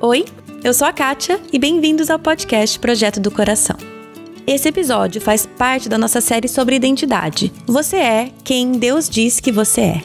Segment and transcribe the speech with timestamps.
[0.00, 0.26] Oi,
[0.62, 3.76] eu sou a Kátia e bem-vindos ao podcast Projeto do Coração.
[4.46, 7.52] Esse episódio faz parte da nossa série sobre identidade.
[7.66, 10.02] Você é quem Deus diz que você é.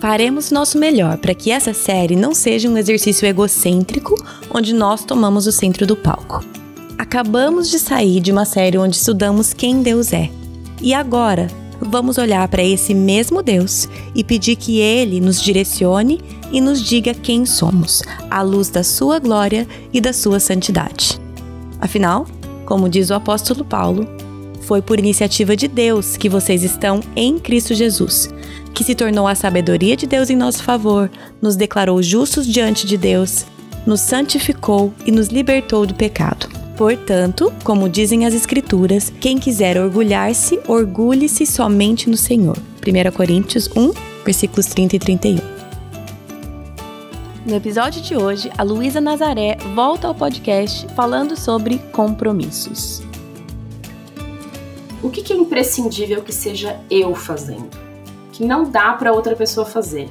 [0.00, 4.14] Faremos nosso melhor para que essa série não seja um exercício egocêntrico
[4.50, 6.44] onde nós tomamos o centro do palco.
[6.98, 10.28] Acabamos de sair de uma série onde estudamos quem Deus é.
[10.82, 11.46] E agora
[11.84, 17.14] vamos olhar para esse mesmo Deus e pedir que Ele nos direcione e nos diga
[17.14, 21.20] quem somos, à luz da Sua glória e da Sua santidade.
[21.80, 22.26] Afinal,
[22.64, 24.06] como diz o apóstolo Paulo,
[24.62, 28.32] foi por iniciativa de Deus que vocês estão em Cristo Jesus,
[28.72, 31.10] que se tornou a sabedoria de Deus em nosso favor,
[31.40, 33.44] nos declarou justos diante de Deus,
[33.86, 36.61] nos santificou e nos libertou do pecado.
[36.76, 42.56] Portanto, como dizem as Escrituras, quem quiser orgulhar-se, orgulhe-se somente no Senhor.
[42.56, 43.92] 1 Coríntios 1,
[44.24, 45.38] versículos 30 e 31.
[47.44, 53.02] No episódio de hoje, a Luísa Nazaré volta ao podcast falando sobre compromissos.
[55.02, 57.68] O que é imprescindível que seja eu fazendo?
[58.32, 60.08] Que não dá para outra pessoa fazer.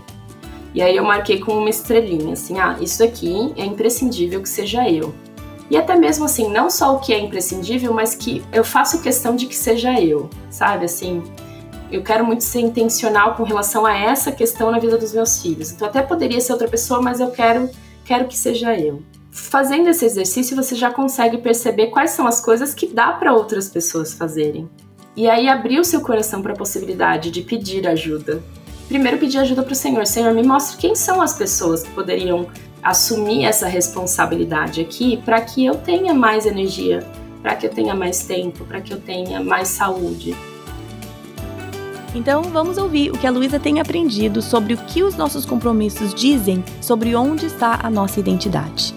[0.75, 4.89] E aí eu marquei com uma estrelinha, assim, ah, isso aqui é imprescindível que seja
[4.89, 5.13] eu.
[5.71, 9.37] E até mesmo assim, não só o que é imprescindível, mas que eu faço questão
[9.37, 10.83] de que seja eu, sabe?
[10.83, 11.23] Assim,
[11.89, 15.71] eu quero muito ser intencional com relação a essa questão na vida dos meus filhos.
[15.71, 17.69] Então até poderia ser outra pessoa, mas eu quero
[18.03, 19.01] quero que seja eu.
[19.31, 23.69] Fazendo esse exercício, você já consegue perceber quais são as coisas que dá para outras
[23.69, 24.69] pessoas fazerem.
[25.15, 28.43] E aí abrir o seu coração para a possibilidade de pedir ajuda.
[28.89, 30.05] Primeiro pedir ajuda para o Senhor.
[30.05, 32.49] Senhor, me mostre quem são as pessoas que poderiam
[32.83, 37.05] assumir essa responsabilidade aqui para que eu tenha mais energia,
[37.41, 40.35] para que eu tenha mais tempo, para que eu tenha mais saúde.
[42.13, 46.13] Então vamos ouvir o que a Luísa tem aprendido sobre o que os nossos compromissos
[46.13, 48.93] dizem sobre onde está a nossa identidade.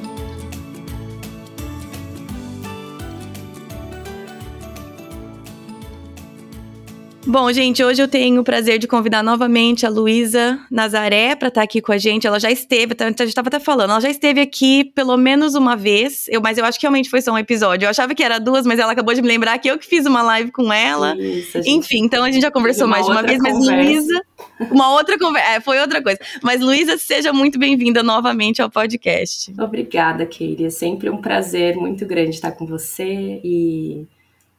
[7.27, 11.63] Bom, gente, hoje eu tenho o prazer de convidar novamente a Luísa Nazaré para estar
[11.63, 12.27] tá aqui com a gente.
[12.27, 15.55] Ela já esteve, tá, a gente estava até falando, ela já esteve aqui pelo menos
[15.55, 17.87] uma vez, eu, mas eu acho que realmente foi só um episódio.
[17.87, 20.05] Eu achava que era duas, mas ela acabou de me lembrar que eu que fiz
[20.05, 21.17] uma live com ela.
[21.17, 23.73] Isso, Enfim, então a gente já conversou mais de uma vez, conversa.
[23.73, 24.23] mas Luísa.
[24.71, 25.51] Uma outra conversa.
[25.51, 26.19] É, foi outra coisa.
[26.43, 29.53] Mas, Luísa, seja muito bem-vinda novamente ao podcast.
[29.59, 30.67] Obrigada, Keire.
[30.67, 34.07] É sempre um prazer muito grande estar com você e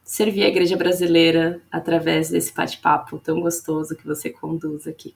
[0.06, 5.12] servir a igreja brasileira através desse bate-papo tão gostoso que você conduz aqui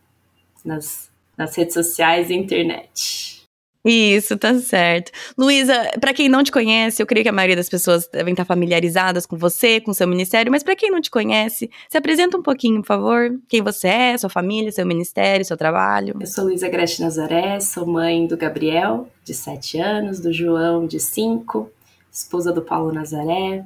[0.65, 1.09] nas,
[1.39, 3.41] nas redes sociais e internet.
[3.83, 5.11] Isso, tá certo.
[5.39, 8.45] Luísa, para quem não te conhece, eu creio que a maioria das pessoas devem estar
[8.45, 12.43] familiarizadas com você, com seu ministério, mas para quem não te conhece, se apresenta um
[12.43, 13.31] pouquinho, por favor.
[13.49, 16.17] Quem você é, sua família, seu ministério, seu trabalho.
[16.21, 21.01] Eu sou Luísa Gretchen Nazaré, sou mãe do Gabriel, de 7 anos, do João, de
[21.01, 21.71] 5,
[22.13, 23.65] esposa do Paulo Nazaré,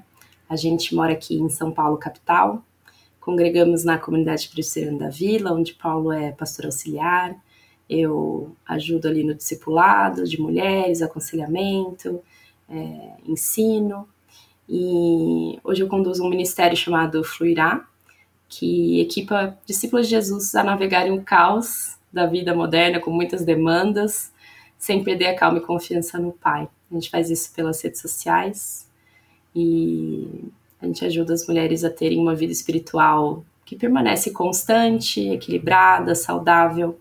[0.49, 2.63] a gente mora aqui em São Paulo, capital.
[3.21, 7.35] Congregamos na comunidade presbiteriana da Vila, onde Paulo é pastor auxiliar.
[7.89, 12.21] Eu ajudo ali no discipulado de mulheres, aconselhamento,
[12.69, 14.09] é, ensino.
[14.69, 17.87] E hoje eu conduzo um ministério chamado Fluirá,
[18.49, 24.33] que equipa discípulos de Jesus a navegarem o caos da vida moderna com muitas demandas,
[24.79, 26.69] sem perder a calma e confiança no Pai.
[26.91, 28.84] A gente faz isso pelas redes sociais,
[29.55, 30.49] e
[30.81, 36.99] a gente ajuda as mulheres a terem uma vida espiritual que permanece constante, equilibrada, saudável,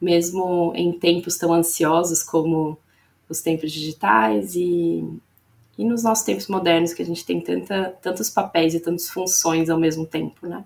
[0.00, 2.76] mesmo em tempos tão ansiosos como
[3.28, 5.02] os tempos digitais e,
[5.78, 9.70] e nos nossos tempos modernos que a gente tem tanta, tantos papéis e tantas funções
[9.70, 10.62] ao mesmo tempo, né?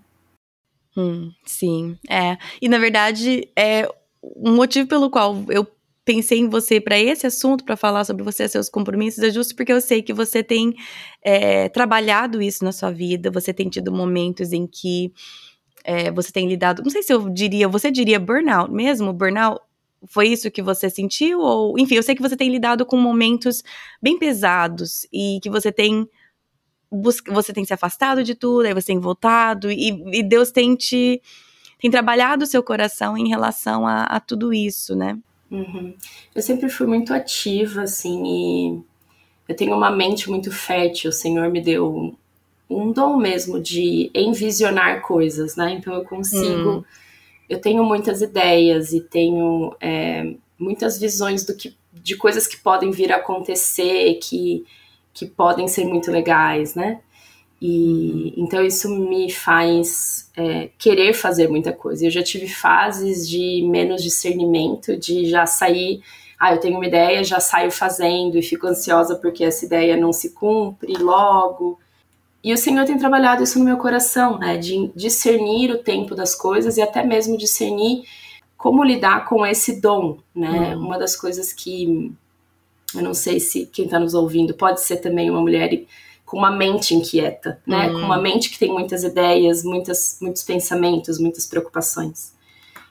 [0.96, 2.36] Hum, sim, é.
[2.60, 3.88] E na verdade, é
[4.22, 5.64] um motivo pelo qual eu
[6.08, 9.70] pensei em você para esse assunto, para falar sobre você seus compromissos, é justo porque
[9.70, 10.74] eu sei que você tem
[11.20, 15.12] é, trabalhado isso na sua vida, você tem tido momentos em que
[15.84, 19.12] é, você tem lidado, não sei se eu diria, você diria burnout mesmo?
[19.12, 19.60] Burnout
[20.06, 21.40] foi isso que você sentiu?
[21.40, 23.62] Ou, enfim, eu sei que você tem lidado com momentos
[24.00, 26.08] bem pesados e que você tem
[27.30, 31.20] você tem se afastado de tudo, aí você tem voltado, e, e Deus tem te
[31.78, 35.18] tem trabalhado o seu coração em relação a, a tudo isso, né?
[35.50, 35.94] Uhum.
[36.34, 38.82] Eu sempre fui muito ativa, assim, e
[39.48, 41.10] eu tenho uma mente muito fértil.
[41.10, 42.14] O Senhor me deu
[42.68, 45.72] um dom mesmo de envisionar coisas, né?
[45.72, 46.70] Então eu consigo.
[46.70, 46.84] Hum.
[47.48, 52.90] Eu tenho muitas ideias e tenho é, muitas visões do que, de coisas que podem
[52.90, 54.66] vir a acontecer, que,
[55.14, 57.00] que podem ser muito legais, né?
[57.60, 62.06] E então isso me faz é, querer fazer muita coisa.
[62.06, 66.00] Eu já tive fases de menos discernimento, de já sair
[66.38, 70.12] ah, eu tenho uma ideia, já saio fazendo e fico ansiosa porque essa ideia não
[70.12, 71.78] se cumpre logo.
[72.44, 74.56] E o Senhor tem trabalhado isso no meu coração, né?
[74.56, 78.04] De discernir o tempo das coisas e até mesmo discernir
[78.56, 80.76] como lidar com esse dom, né?
[80.76, 80.86] Uhum.
[80.86, 82.12] Uma das coisas que
[82.94, 85.84] eu não sei se quem está nos ouvindo pode ser também uma mulher
[86.28, 87.88] com uma mente inquieta, né?
[87.88, 88.00] Uhum.
[88.00, 92.34] Com uma mente que tem muitas ideias, muitas, muitos pensamentos, muitas preocupações.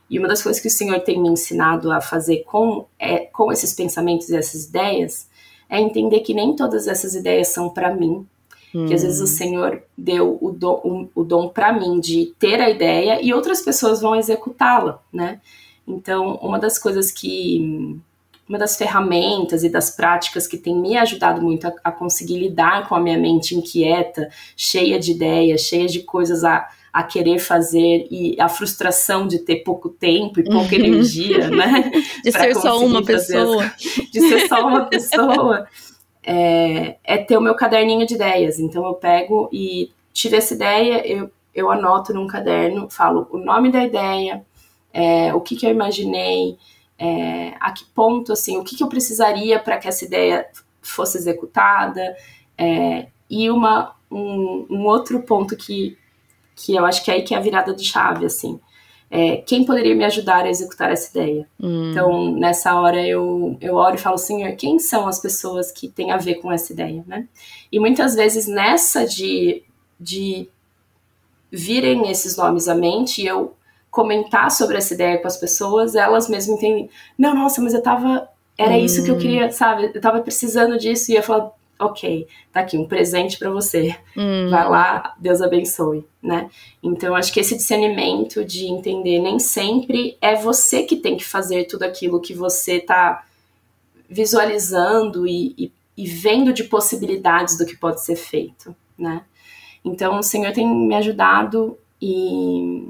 [0.09, 3.51] E uma das coisas que o Senhor tem me ensinado a fazer com, é, com
[3.51, 5.29] esses pensamentos e essas ideias
[5.69, 8.25] é entender que nem todas essas ideias são para mim.
[8.71, 9.27] Que às vezes o hum.
[9.27, 13.61] Senhor deu o dom, o, o dom para mim de ter a ideia e outras
[13.61, 15.39] pessoas vão executá-la, né?
[15.87, 17.99] Então, uma das coisas que
[18.47, 22.87] uma das ferramentas e das práticas que tem me ajudado muito a, a, conseguir lidar
[22.87, 28.07] com a minha mente inquieta, cheia de ideias, cheia de coisas a, a querer fazer
[28.09, 31.91] e a frustração de ter pouco tempo e pouca energia, né?
[32.23, 33.65] De ser só uma pessoa.
[33.65, 35.67] As, de ser só uma pessoa.
[36.23, 38.59] É, é, ter o meu caderninho de ideias.
[38.59, 43.71] Então eu pego e tive essa ideia, eu, eu anoto num caderno, falo o nome
[43.71, 44.43] da ideia,
[44.91, 46.57] é, o que, que eu imaginei,
[46.97, 50.45] é, a que ponto, assim, o que, que eu precisaria para que essa ideia
[50.81, 52.15] fosse executada,
[52.57, 55.97] é, e uma, um, um, outro ponto que,
[56.55, 58.59] que eu acho que é aí que é a virada de chave, assim,
[59.09, 61.47] é, quem poderia me ajudar a executar essa ideia?
[61.59, 61.91] Hum.
[61.91, 66.11] Então, nessa hora eu, eu oro e falo, Senhor, quem são as pessoas que têm
[66.11, 67.27] a ver com essa ideia, né?
[67.71, 69.63] E muitas vezes nessa de,
[69.97, 70.49] de
[71.49, 73.55] virem esses nomes à mente, eu
[73.97, 78.29] comentar sobre essa ideia com as pessoas, elas mesmas entendem, não, nossa, mas eu tava,
[78.55, 78.85] era hum.
[78.85, 79.89] isso que eu queria, sabe?
[79.91, 83.97] Eu tava precisando disso e eu falar, ok, tá aqui um presente para você.
[84.15, 84.51] Hum.
[84.51, 86.47] Vai lá, Deus abençoe, né?
[86.83, 91.65] Então acho que esse discernimento de entender nem sempre é você que tem que fazer
[91.65, 93.25] tudo aquilo que você tá
[94.07, 99.23] visualizando e, e, e vendo de possibilidades do que pode ser feito, né?
[99.83, 102.89] Então o Senhor tem me ajudado e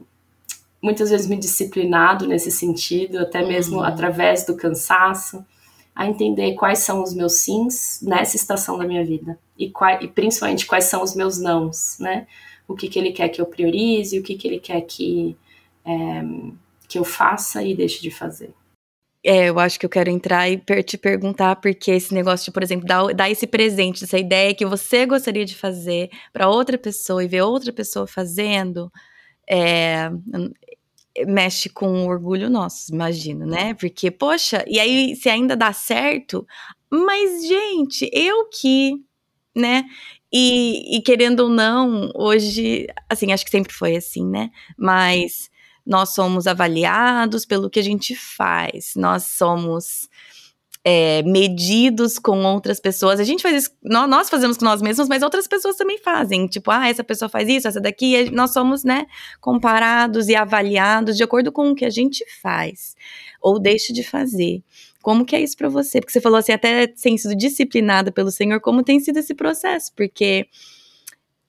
[0.87, 3.83] muitais vezes me disciplinado nesse sentido, até mesmo uhum.
[3.83, 5.45] através do cansaço,
[5.93, 10.07] a entender quais são os meus sims nessa estação da minha vida e, qual, e
[10.07, 12.25] principalmente quais são os meus nãos, né?
[12.67, 15.35] O que, que ele quer que eu priorize, o que, que ele quer que,
[15.85, 16.21] é,
[16.87, 18.53] que eu faça e deixe de fazer.
[19.23, 22.63] É, eu acho que eu quero entrar e te perguntar porque esse negócio de, por
[22.63, 27.23] exemplo, dar, dar esse presente, essa ideia que você gostaria de fazer para outra pessoa
[27.23, 28.91] e ver outra pessoa fazendo,
[29.49, 30.11] é,
[31.25, 33.73] mexe com o orgulho nosso, imagino, né?
[33.73, 36.45] Porque, poxa, e aí se ainda dá certo,
[36.89, 38.93] mas, gente, eu que,
[39.55, 39.83] né?
[40.31, 44.49] E, e querendo ou não, hoje, assim, acho que sempre foi assim, né?
[44.77, 45.49] Mas
[45.85, 50.09] nós somos avaliados pelo que a gente faz, nós somos
[50.89, 53.19] é, medidos com outras pessoas.
[53.19, 56.47] A gente faz isso, nós fazemos com nós mesmos, mas outras pessoas também fazem.
[56.47, 58.31] Tipo, ah, essa pessoa faz isso, essa daqui.
[58.31, 59.05] Nós somos, né,
[59.41, 62.95] comparados e avaliados de acordo com o que a gente faz
[63.41, 64.63] ou deixa de fazer.
[65.01, 65.99] Como que é isso para você?
[65.99, 69.91] Porque você falou assim, até sem sido disciplinada pelo Senhor, como tem sido esse processo?
[69.93, 70.47] Porque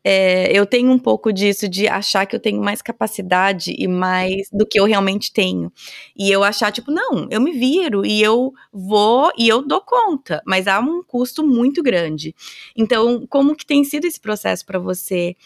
[0.05, 4.49] é, eu tenho um pouco disso de achar que eu tenho mais capacidade e mais
[4.53, 5.73] do que eu realmente tenho.
[6.17, 10.43] E eu achar, tipo, não, eu me viro e eu vou e eu dou conta,
[10.47, 12.35] mas há um custo muito grande.
[12.77, 15.37] Então, como que tem sido esse processo para você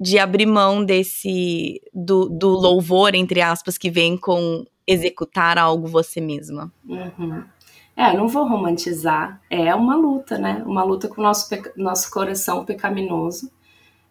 [0.00, 6.20] de abrir mão desse do, do, louvor, entre aspas, que vem com executar algo você
[6.20, 6.72] mesma?
[6.84, 7.44] Uhum.
[7.96, 9.40] É, não vou romantizar.
[9.48, 10.64] É uma luta, né?
[10.66, 13.52] Uma luta com o nosso, nosso coração pecaminoso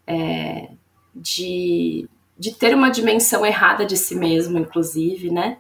[0.08, 0.70] é,
[1.16, 2.08] de,
[2.38, 5.58] de ter uma dimensão errada de si mesmo, inclusive, né?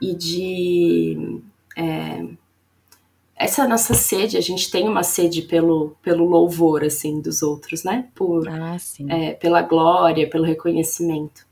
[0.00, 1.40] E de.
[1.76, 2.24] É,
[3.38, 8.08] essa nossa sede, a gente tem uma sede pelo, pelo louvor, assim, dos outros, né?
[8.14, 8.76] Por, ah,
[9.10, 11.46] é, pela glória, pelo reconhecimento.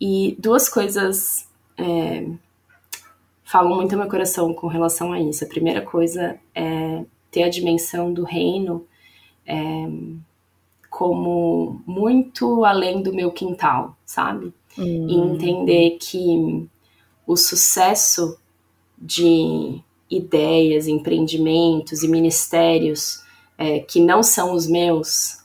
[0.00, 1.46] E duas coisas
[1.76, 2.26] é,
[3.44, 5.44] falam muito ao meu coração com relação a isso.
[5.44, 8.86] A primeira coisa é ter a dimensão do reino
[9.46, 9.56] é,
[10.90, 14.52] como muito além do meu quintal, sabe?
[14.76, 15.08] Hum.
[15.08, 16.68] E entender que
[17.26, 18.36] o sucesso
[18.98, 19.80] de
[20.10, 23.22] ideias, empreendimentos e ministérios
[23.56, 25.38] é, que não são os meus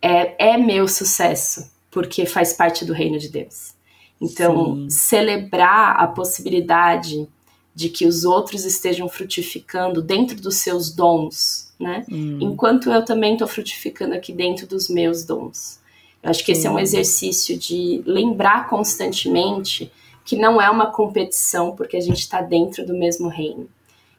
[0.00, 3.74] é, é meu sucesso, porque faz parte do reino de Deus.
[4.20, 4.90] Então, Sim.
[4.90, 7.26] celebrar a possibilidade
[7.74, 12.04] de que os outros estejam frutificando dentro dos seus dons, né?
[12.10, 12.38] Hum.
[12.40, 15.80] Enquanto eu também estou frutificando aqui dentro dos meus dons.
[16.22, 19.92] Eu acho que esse é um exercício de lembrar constantemente
[20.24, 23.68] que não é uma competição porque a gente está dentro do mesmo reino.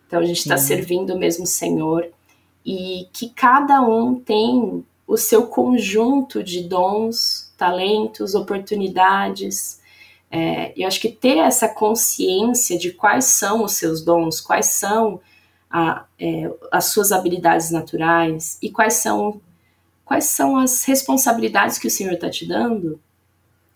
[0.08, 2.08] Então a gente está servindo o mesmo Senhor
[2.64, 9.80] e que cada um tem o seu conjunto de dons, talentos, oportunidades.
[10.32, 15.20] É, eu acho que ter essa consciência de quais são os seus dons, quais são
[15.78, 19.42] a, é, as suas habilidades naturais e quais são
[20.06, 23.00] quais são as responsabilidades que o Senhor está te dando,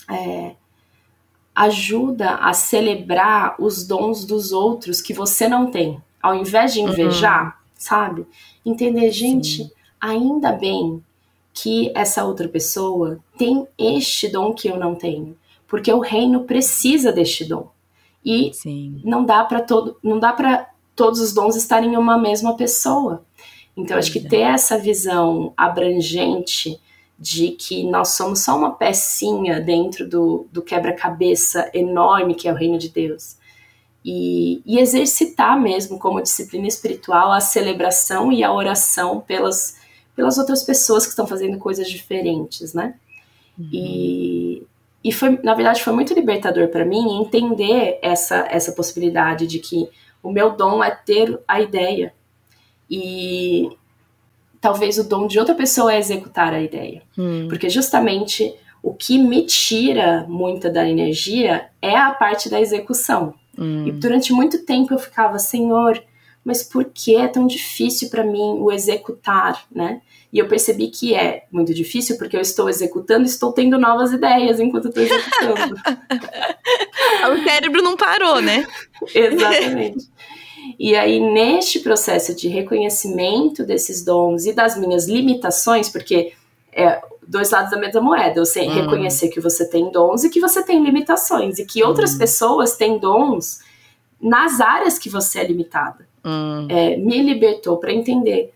[0.07, 0.55] é,
[1.55, 5.99] ajuda a celebrar os dons dos outros que você não tem.
[6.21, 7.51] Ao invés de invejar, uhum.
[7.75, 8.27] sabe?
[8.63, 9.71] Entender, gente, Sim.
[9.99, 11.03] ainda bem
[11.51, 15.35] que essa outra pessoa tem este dom que eu não tenho,
[15.67, 17.71] porque o reino precisa deste dom.
[18.23, 19.01] E Sim.
[19.03, 23.23] não dá para todo, não dá para todos os dons estarem em uma mesma pessoa.
[23.77, 26.77] Então, acho que ter essa visão abrangente
[27.17, 32.55] de que nós somos só uma pecinha dentro do, do quebra-cabeça enorme que é o
[32.55, 33.37] reino de Deus.
[34.03, 39.77] E, e, exercitar mesmo como disciplina espiritual a celebração e a oração pelas,
[40.13, 42.95] pelas outras pessoas que estão fazendo coisas diferentes, né?
[43.57, 43.69] Uhum.
[43.71, 44.63] E,
[45.01, 49.87] e foi, na verdade, foi muito libertador para mim entender essa, essa possibilidade de que
[50.21, 52.13] o meu dom é ter a ideia
[52.89, 53.69] e
[54.59, 57.03] talvez o dom de outra pessoa é executar a ideia.
[57.17, 57.47] Hum.
[57.47, 63.33] Porque justamente o que me tira muita da energia é a parte da execução.
[63.57, 63.87] Hum.
[63.87, 66.01] E durante muito tempo eu ficava, Senhor,
[66.43, 70.01] mas por que é tão difícil para mim o executar, né?
[70.31, 74.59] E eu percebi que é muito difícil porque eu estou executando, estou tendo novas ideias
[74.59, 75.75] enquanto estou executando.
[77.33, 78.65] o cérebro não parou, né?
[79.13, 80.07] Exatamente.
[80.77, 86.33] E aí, neste processo de reconhecimento desses dons e das minhas limitações, porque
[86.71, 88.73] é dois lados da mesma moeda, você hum.
[88.73, 92.17] reconhecer que você tem dons e que você tem limitações, e que outras hum.
[92.17, 93.59] pessoas têm dons
[94.21, 96.07] nas áreas que você é limitada.
[96.23, 96.67] Hum.
[96.69, 98.53] É, me libertou para entender.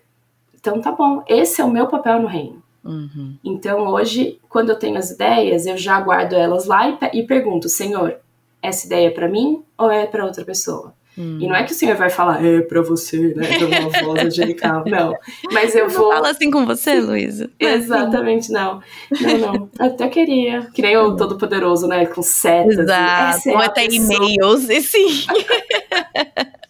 [0.63, 2.63] Então, tá bom, esse é o meu papel no reino.
[2.85, 3.35] Uhum.
[3.43, 7.67] Então, hoje, quando eu tenho as ideias, eu já guardo elas lá e, e pergunto,
[7.67, 8.15] Senhor,
[8.61, 10.93] essa ideia é para mim ou é para outra pessoa?
[11.17, 11.37] Hum.
[11.41, 13.59] E não é que o senhor vai falar, é pra você, né?
[13.59, 14.85] Com uma voz angelical.
[14.87, 15.13] Não.
[15.51, 16.13] Mas eu, vou.
[16.13, 17.51] Fala assim com você, Luísa.
[17.59, 18.81] Exatamente, não.
[19.21, 19.69] Não, não.
[19.77, 20.67] Até queria.
[20.73, 21.15] Que nem o hum.
[21.17, 22.05] Todo-Poderoso, né?
[22.05, 22.79] Com setas.
[22.79, 23.49] Exato.
[23.49, 25.25] É Ou até e-mails, e sim.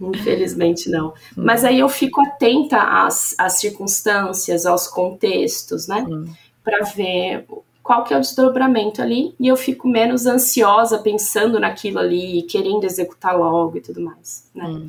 [0.00, 1.08] Infelizmente não.
[1.08, 1.44] Hum.
[1.44, 6.04] Mas aí eu fico atenta às, às circunstâncias, aos contextos, né?
[6.08, 6.26] Hum.
[6.62, 7.46] Para ver
[7.82, 12.84] qual que é o desdobramento ali, e eu fico menos ansiosa pensando naquilo ali, querendo
[12.84, 14.64] executar logo e tudo mais, né?
[14.64, 14.86] Hum.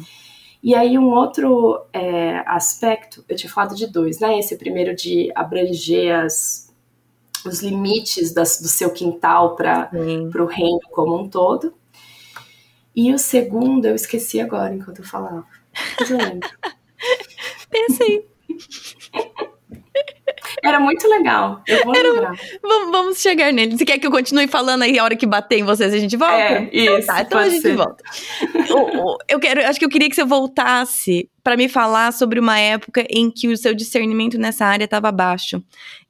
[0.64, 4.38] E aí um outro é, aspecto, eu tinha falado de dois, né?
[4.38, 6.72] Esse primeiro de abranger as,
[7.44, 9.90] os limites das, do seu quintal para
[10.40, 11.74] o reino como um todo.
[12.96, 15.46] E o segundo, eu esqueci agora enquanto eu falava.
[16.00, 16.50] Mas eu lembro.
[17.70, 18.26] Pensa aí.
[20.64, 21.64] Era muito legal.
[21.68, 22.36] Eu vou Era, lembrar.
[22.62, 23.78] Vamos, vamos, chegar nele.
[23.78, 26.16] Você quer que eu continue falando aí a hora que bater em vocês a gente
[26.18, 26.36] volta?
[26.36, 27.08] É, isso.
[27.08, 27.76] Tá, então a gente ser.
[27.76, 28.04] volta.
[28.70, 32.60] eu, eu, quero, acho que eu queria que você voltasse para me falar sobre uma
[32.60, 35.64] época em que o seu discernimento nessa área estava baixo.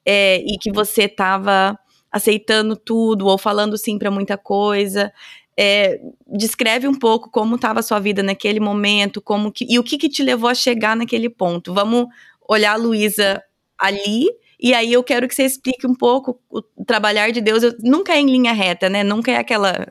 [0.06, 1.78] É, e que você estava
[2.12, 5.14] aceitando tudo ou falando sim para muita coisa.
[5.64, 9.84] É, descreve um pouco como estava a sua vida naquele momento, como que, e o
[9.84, 11.72] que, que te levou a chegar naquele ponto.
[11.72, 12.08] Vamos
[12.50, 13.44] olhar a Luísa
[13.78, 14.26] ali
[14.62, 17.64] e aí eu quero que você explique um pouco o trabalhar de Deus.
[17.64, 19.04] Eu, nunca é em linha reta, né?
[19.04, 19.88] Nunca é aquela.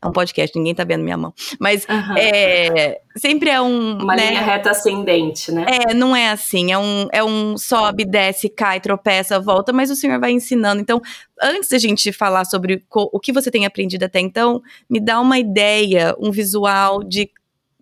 [0.00, 1.32] É um podcast, ninguém tá vendo minha mão.
[1.58, 2.16] Mas uhum.
[2.16, 3.98] é, sempre é um.
[3.98, 4.28] Uma né?
[4.28, 5.64] linha reta ascendente, né?
[5.66, 6.72] É, não é assim.
[6.72, 10.80] É um, é um sobe, desce, cai, tropeça, volta, mas o Senhor vai ensinando.
[10.80, 11.00] Então,
[11.42, 15.38] antes da gente falar sobre o que você tem aprendido até então, me dá uma
[15.38, 17.30] ideia, um visual de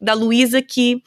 [0.01, 1.03] da Luísa que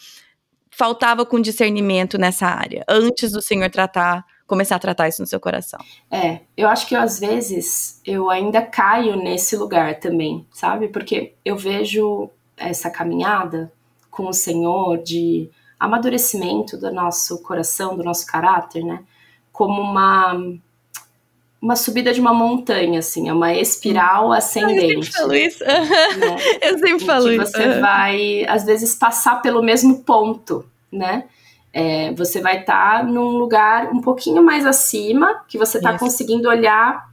[0.71, 5.39] faltava com discernimento nessa área, antes do Senhor tratar começar a tratar isso no seu
[5.39, 5.79] coração.
[6.09, 10.87] É, eu acho que às vezes eu ainda caio nesse lugar também, sabe?
[10.87, 13.71] Porque eu vejo essa caminhada
[14.09, 15.49] com o Senhor de
[15.79, 19.03] amadurecimento do nosso coração, do nosso caráter, né?
[19.51, 20.57] Como uma
[21.59, 24.77] uma subida de uma montanha, assim, é uma espiral ascendente.
[24.77, 25.63] Ah, eu sempre falo isso.
[25.65, 26.37] Né?
[26.61, 27.51] Eu sempre falo isso.
[27.51, 31.25] Você vai, às vezes, passar pelo mesmo ponto, né?
[31.79, 36.49] É, você vai estar tá num lugar um pouquinho mais acima, que você está conseguindo
[36.49, 37.07] olhar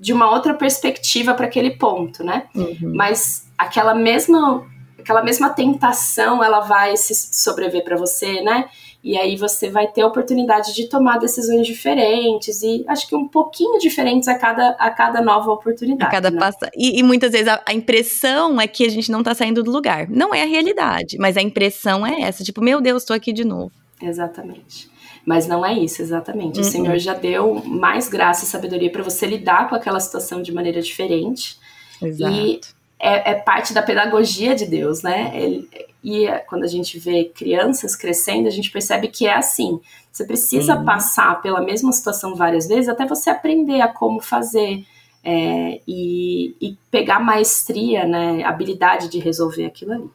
[0.00, 2.48] de uma outra perspectiva para aquele ponto, né?
[2.52, 2.92] Uhum.
[2.96, 4.66] Mas aquela mesma
[4.98, 8.68] aquela mesma tentação ela vai se sobreviver para você, né?
[9.04, 13.28] E aí você vai ter a oportunidade de tomar decisões diferentes e acho que um
[13.28, 16.08] pouquinho diferentes a cada, a cada nova oportunidade.
[16.08, 16.40] A cada né?
[16.40, 16.68] passa...
[16.76, 19.70] E, e, muitas vezes a, a, impressão é que a gente não tá saindo do
[19.70, 20.08] lugar.
[20.10, 23.44] Não é a realidade, mas a impressão é essa, tipo, meu Deus, tô aqui de
[23.44, 23.70] novo.
[24.00, 24.90] Exatamente.
[25.24, 26.56] Mas não é isso, exatamente.
[26.56, 26.66] Uhum.
[26.66, 30.52] O Senhor já deu mais graça e sabedoria para você lidar com aquela situação de
[30.52, 31.58] maneira diferente.
[32.00, 32.32] Exato.
[32.32, 32.60] E
[32.98, 35.30] é, é, parte da pedagogia de Deus, né?
[35.34, 35.68] Ele,
[36.02, 39.80] e é, quando a gente vê crianças crescendo, a gente percebe que é assim.
[40.10, 40.84] Você precisa uhum.
[40.84, 44.84] passar pela mesma situação várias vezes até você aprender a como fazer
[45.22, 48.42] é, e, e, pegar maestria, né?
[48.44, 50.10] Habilidade de resolver aquilo ali.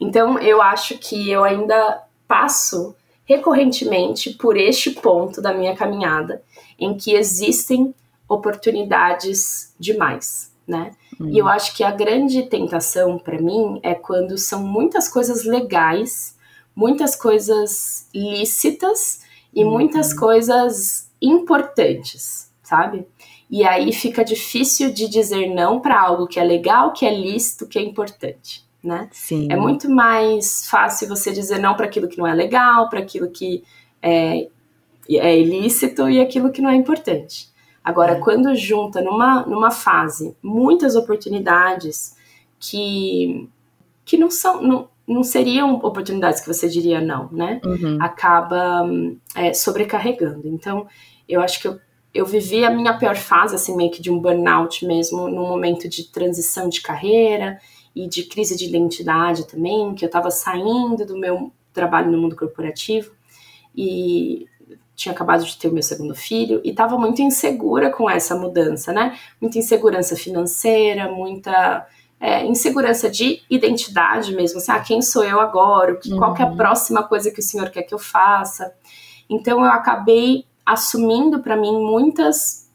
[0.00, 2.94] Então, eu acho que eu ainda passo
[3.24, 6.42] recorrentemente por este ponto da minha caminhada
[6.78, 7.94] em que existem
[8.28, 10.92] oportunidades demais, né?
[11.18, 11.28] Uhum.
[11.30, 16.36] E eu acho que a grande tentação para mim é quando são muitas coisas legais,
[16.74, 19.22] muitas coisas lícitas
[19.54, 19.70] e uhum.
[19.70, 23.06] muitas coisas importantes, sabe?
[23.50, 27.66] E aí fica difícil de dizer não para algo que é legal, que é lícito,
[27.66, 29.08] que é importante, né?
[29.10, 29.48] Sim.
[29.50, 33.30] É muito mais fácil você dizer não para aquilo que não é legal, para aquilo
[33.30, 33.64] que
[34.02, 34.46] é,
[35.10, 37.48] é ilícito e aquilo que não é importante.
[37.82, 38.20] Agora, é.
[38.20, 42.16] quando junta numa, numa fase muitas oportunidades
[42.60, 43.48] que,
[44.04, 44.62] que não são.
[44.62, 47.60] Não, não seriam oportunidades que você diria não, né?
[47.62, 47.98] Uhum.
[48.00, 48.88] Acaba
[49.34, 50.48] é, sobrecarregando.
[50.48, 50.86] Então,
[51.28, 51.78] eu acho que eu,
[52.14, 55.90] eu vivi a minha pior fase, assim, meio que de um burnout mesmo, num momento
[55.90, 57.60] de transição de carreira
[57.94, 62.36] e de crise de identidade também, que eu estava saindo do meu trabalho no mundo
[62.36, 63.12] corporativo
[63.74, 64.46] e
[64.96, 68.92] tinha acabado de ter o meu segundo filho e estava muito insegura com essa mudança,
[68.92, 69.18] né?
[69.40, 71.86] Muita insegurança financeira, muita
[72.20, 75.96] é, insegurança de identidade mesmo, assim, ah, quem sou eu agora?
[75.96, 76.18] Que, uhum.
[76.18, 76.56] Qual que é a uhum.
[76.56, 78.72] próxima coisa que o senhor quer que eu faça?
[79.28, 82.70] Então eu acabei assumindo para mim muitas,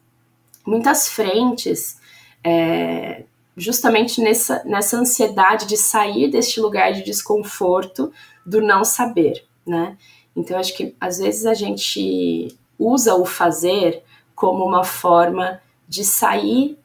[0.65, 1.99] muitas frentes,
[2.43, 3.23] é,
[3.59, 8.11] justamente nessa, nessa ansiedade de sair deste lugar de desconforto
[8.45, 9.97] do não saber, né?
[10.35, 14.01] Então, acho que às vezes a gente usa o fazer
[14.33, 16.77] como uma forma de sair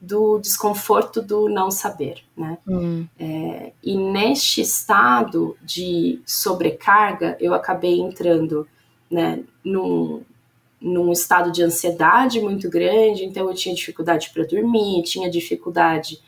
[0.00, 2.58] do desconforto do não saber, né?
[2.66, 3.06] Hum.
[3.18, 8.66] É, e neste estado de sobrecarga, eu acabei entrando,
[9.10, 10.22] né, num,
[10.80, 16.20] num estado de ansiedade muito grande, então eu tinha dificuldade para dormir, tinha dificuldade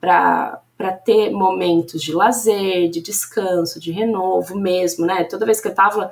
[0.00, 5.24] para para ter momentos de lazer, de descanso, de renovo mesmo, né?
[5.24, 6.10] Toda vez que eu estava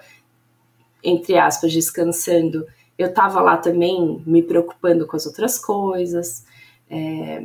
[1.03, 2.67] entre aspas descansando,
[2.99, 6.45] eu estava lá também me preocupando com as outras coisas.
[6.91, 7.43] É,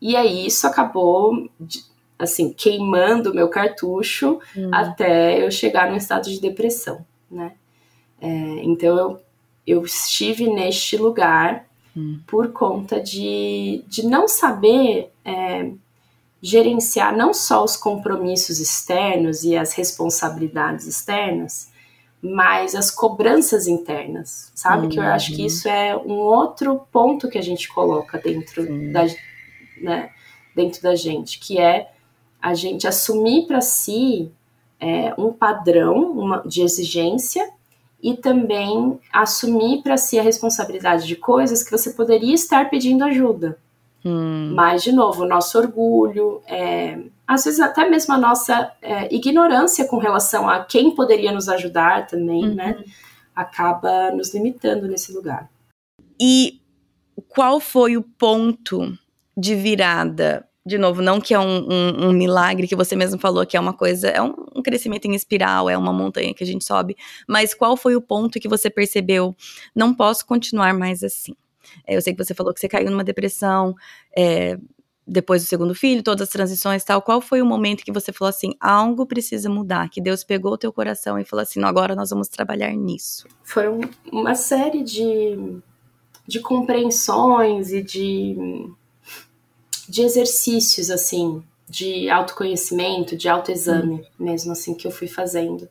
[0.00, 1.50] e aí isso acabou
[2.18, 4.70] assim queimando o meu cartucho hum.
[4.72, 7.52] até eu chegar no estado de depressão, né?
[8.20, 8.28] É,
[8.62, 9.20] então eu,
[9.66, 12.20] eu estive neste lugar hum.
[12.26, 15.70] por conta de, de não saber é,
[16.42, 21.70] gerenciar não só os compromissos externos e as responsabilidades externas,
[22.22, 24.84] mas as cobranças internas, sabe?
[24.84, 24.88] Uhum.
[24.88, 25.46] Que eu acho que uhum.
[25.46, 29.06] isso é um outro ponto que a gente coloca dentro da,
[29.80, 30.10] né,
[30.54, 31.90] dentro da gente, que é
[32.40, 34.30] a gente assumir para si
[34.78, 37.50] é, um padrão uma, de exigência
[38.02, 43.58] e também assumir para si a responsabilidade de coisas que você poderia estar pedindo ajuda.
[44.04, 44.52] Hum.
[44.54, 49.86] Mas, de novo, o nosso orgulho, é, às vezes até mesmo a nossa é, ignorância
[49.86, 52.54] com relação a quem poderia nos ajudar também, uhum.
[52.54, 52.82] né?
[53.36, 55.48] Acaba nos limitando nesse lugar.
[56.18, 56.60] E
[57.28, 58.96] qual foi o ponto
[59.36, 60.46] de virada?
[60.70, 63.60] De novo, não que é um, um, um milagre que você mesmo falou que é
[63.60, 66.96] uma coisa, é um, um crescimento em espiral, é uma montanha que a gente sobe,
[67.26, 69.34] mas qual foi o ponto que você percebeu?
[69.74, 71.34] Não posso continuar mais assim.
[71.84, 73.74] É, eu sei que você falou que você caiu numa depressão
[74.16, 74.56] é,
[75.04, 77.02] depois do segundo filho, todas as transições e tal.
[77.02, 80.58] Qual foi o momento que você falou assim, algo precisa mudar, que Deus pegou o
[80.58, 83.26] teu coração e falou assim, agora nós vamos trabalhar nisso?
[83.42, 83.80] Foram
[84.12, 85.36] uma série de,
[86.28, 88.36] de compreensões e de,
[89.90, 94.04] de exercícios, assim, de autoconhecimento, de autoexame hum.
[94.18, 95.68] mesmo, assim, que eu fui fazendo.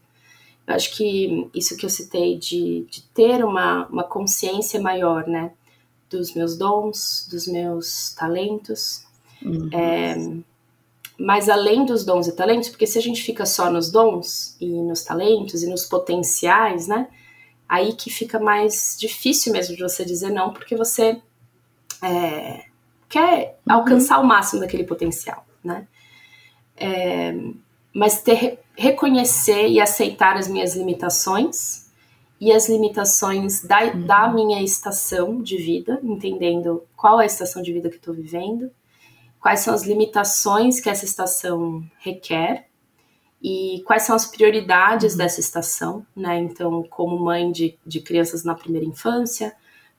[0.67, 5.51] Eu acho que isso que eu citei de, de ter uma, uma consciência maior, né?
[6.09, 9.05] dos meus dons, dos meus talentos.
[9.41, 9.69] Uhum.
[9.71, 10.15] É,
[11.17, 14.67] mas além dos dons e talentos, porque se a gente fica só nos dons e
[14.67, 17.07] nos talentos e nos potenciais, né?
[17.67, 21.21] Aí que fica mais difícil mesmo de você dizer não, porque você
[22.01, 22.65] é,
[23.09, 23.75] quer uhum.
[23.75, 25.87] alcançar o máximo daquele potencial, né?
[26.77, 27.35] É,
[27.93, 31.89] mas ter, reconhecer e aceitar as minhas limitações
[32.39, 34.05] e as limitações da, uhum.
[34.05, 38.71] da minha estação de vida, entendendo qual é a estação de vida que estou vivendo,
[39.41, 42.67] quais são as limitações que essa estação requer
[43.41, 45.17] e quais são as prioridades uhum.
[45.17, 46.39] dessa estação, né?
[46.39, 49.53] Então, como mãe de, de crianças na primeira infância,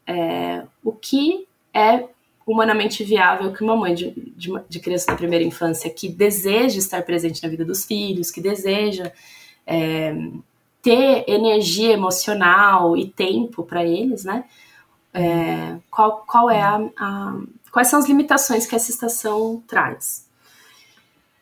[0.07, 2.09] é, o que é
[2.47, 7.03] humanamente viável que uma mãe de, de, de, criança na primeira infância que deseja estar
[7.05, 9.13] presente na vida dos filhos, que deseja
[9.67, 10.15] é,
[10.83, 14.45] ter energia emocional e tempo para eles, né?
[15.13, 20.27] É, qual, qual é a, a, quais são as limitações que essa estação traz?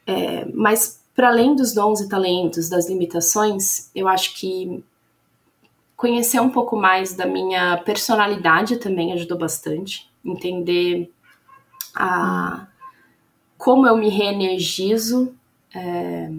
[0.06, 4.82] É, mas para além dos dons e talentos, das limitações, eu acho que
[5.96, 10.08] conhecer um pouco mais da minha personalidade também ajudou bastante.
[10.30, 11.10] Entender
[11.94, 12.66] a,
[13.56, 15.34] como eu me reenergizo.
[15.74, 16.30] É,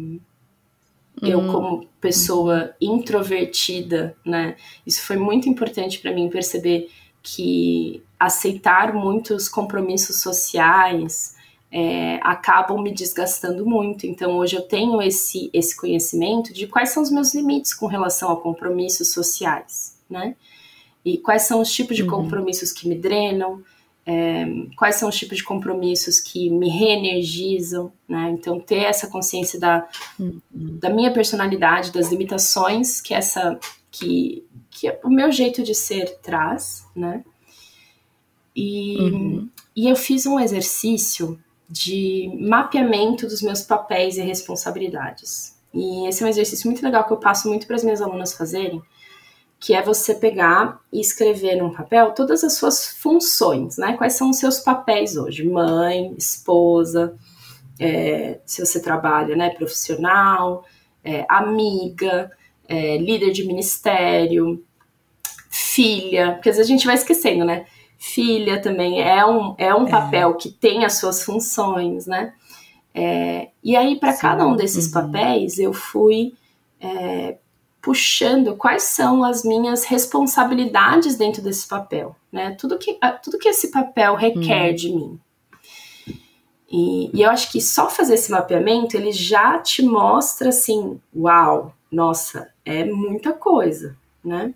[1.22, 1.52] eu, hum.
[1.52, 4.56] como pessoa introvertida, né?
[4.86, 6.90] Isso foi muito importante para mim perceber
[7.22, 11.36] que aceitar muitos compromissos sociais,
[11.72, 14.06] é, acabam me desgastando muito.
[14.06, 18.32] Então, hoje eu tenho esse, esse conhecimento de quais são os meus limites com relação
[18.32, 20.36] a compromissos sociais, né?
[21.06, 22.10] E quais são os tipos de uhum.
[22.10, 23.64] compromissos que me drenam,
[24.12, 24.44] é,
[24.76, 28.32] quais são os tipos de compromissos que me reenergizam, né?
[28.32, 29.88] Então, ter essa consciência da,
[30.20, 30.42] uhum.
[30.52, 33.60] da minha personalidade, das limitações que essa
[33.92, 37.24] que, que o meu jeito de ser traz, né?
[38.56, 39.50] E, uhum.
[39.76, 45.56] e eu fiz um exercício de mapeamento dos meus papéis e responsabilidades.
[45.72, 48.34] E esse é um exercício muito legal que eu passo muito para as minhas alunas
[48.34, 48.82] fazerem,
[49.60, 53.98] que é você pegar e escrever num papel todas as suas funções, né?
[53.98, 55.48] Quais são os seus papéis hoje?
[55.48, 57.16] Mãe, esposa,
[57.80, 59.50] é, se você trabalha, né?
[59.50, 60.64] Profissional,
[61.04, 62.32] é, amiga,
[62.68, 64.64] é, líder de ministério,
[65.50, 67.66] filha, porque às vezes a gente vai esquecendo, né?
[68.00, 69.92] filha também é um, é um é.
[69.92, 72.34] papel que tem as suas funções, né?
[72.96, 74.94] É, e aí, para cada um desses uhum.
[74.94, 76.34] papéis, eu fui
[76.80, 77.38] é,
[77.82, 82.52] puxando quais são as minhas responsabilidades dentro desse papel, né?
[82.60, 84.76] Tudo que, tudo que esse papel requer uhum.
[84.76, 85.20] de mim.
[86.72, 91.74] E, e, eu acho que só fazer esse mapeamento, ele já te mostra assim, uau,
[91.92, 94.54] nossa, é muita coisa, né?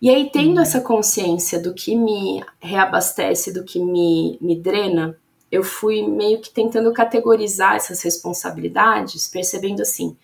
[0.00, 5.16] E aí, tendo essa consciência do que me reabastece, do que me, me drena,
[5.50, 10.16] eu fui meio que tentando categorizar essas responsabilidades, percebendo assim,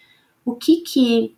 [0.45, 1.38] o que que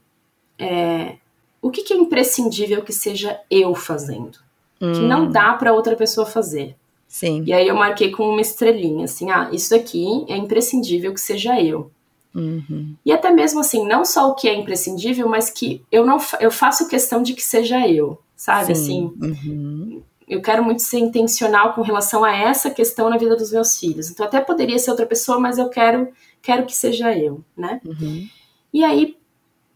[0.60, 1.16] é,
[1.62, 4.38] o que, que é imprescindível que seja eu fazendo,
[4.80, 4.92] hum.
[4.92, 6.76] que não dá para outra pessoa fazer.
[7.08, 7.42] Sim.
[7.44, 11.60] E aí eu marquei com uma estrelinha, assim, ah, isso aqui é imprescindível que seja
[11.60, 11.90] eu.
[12.32, 12.94] Uhum.
[13.04, 16.52] E até mesmo assim, não só o que é imprescindível, mas que eu não eu
[16.52, 18.74] faço questão de que seja eu sabe?
[18.74, 19.12] Sim.
[19.20, 20.02] Assim, uhum.
[20.26, 24.10] eu quero muito ser intencional com relação a essa questão na vida dos meus filhos.
[24.10, 26.08] Então, até poderia ser outra pessoa, mas eu quero,
[26.40, 27.82] quero que seja eu, né?
[27.84, 28.26] Uhum.
[28.72, 29.14] E aí,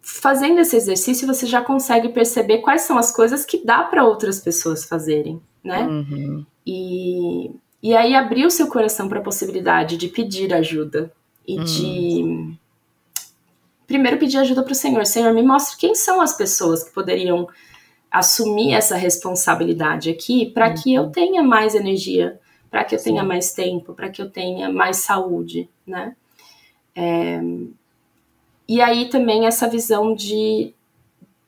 [0.05, 4.39] fazendo esse exercício, você já consegue perceber quais são as coisas que dá para outras
[4.39, 5.83] pessoas fazerem, né?
[5.83, 6.45] Uhum.
[6.67, 7.51] E,
[7.83, 11.11] e aí, abrir o seu coração para a possibilidade de pedir ajuda
[11.49, 12.57] e de hum.
[13.87, 15.07] primeiro pedir ajuda para o Senhor.
[15.07, 17.49] Senhor, me mostre quem são as pessoas que poderiam
[18.11, 20.75] assumir essa responsabilidade aqui para uhum.
[20.75, 22.39] que eu tenha mais energia,
[22.71, 23.11] para que eu Sim.
[23.11, 26.15] tenha mais tempo, para que eu tenha mais saúde, né?
[26.95, 27.41] É,
[28.69, 30.73] e aí também essa visão de,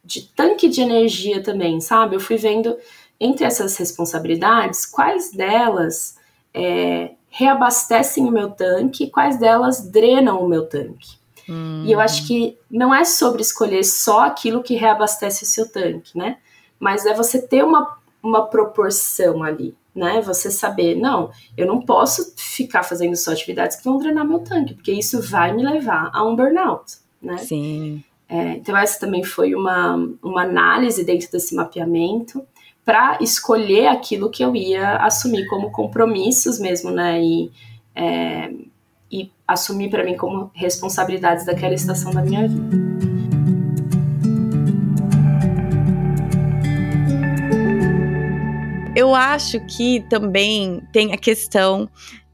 [0.04, 2.16] de tanque de energia também, sabe?
[2.16, 2.76] Eu fui vendo
[3.18, 6.16] entre essas responsabilidades quais delas
[6.52, 11.16] é, reabastecem o meu tanque, quais delas drenam o meu tanque.
[11.48, 11.84] Hum.
[11.86, 12.26] E eu acho uhum.
[12.26, 16.38] que não é sobre escolher só aquilo que reabastece o seu tanque, né?
[16.78, 20.20] mas é você ter uma, uma proporção ali, né?
[20.22, 24.74] Você saber, não, eu não posso ficar fazendo só atividades que vão drenar meu tanque,
[24.74, 27.36] porque isso vai me levar a um burnout, né?
[27.38, 28.02] Sim.
[28.28, 32.42] É, então, essa também foi uma, uma análise dentro desse mapeamento
[32.84, 37.20] para escolher aquilo que eu ia assumir como compromissos mesmo, né?
[37.22, 37.50] E,
[37.94, 38.52] é,
[39.10, 42.76] e assumir para mim como responsabilidades daquela estação da minha vida.
[48.96, 51.88] Eu acho que também tem a questão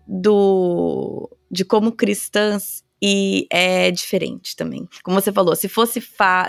[0.07, 4.89] do de como cristãs e é diferente também.
[5.03, 6.01] Como você falou, se fosse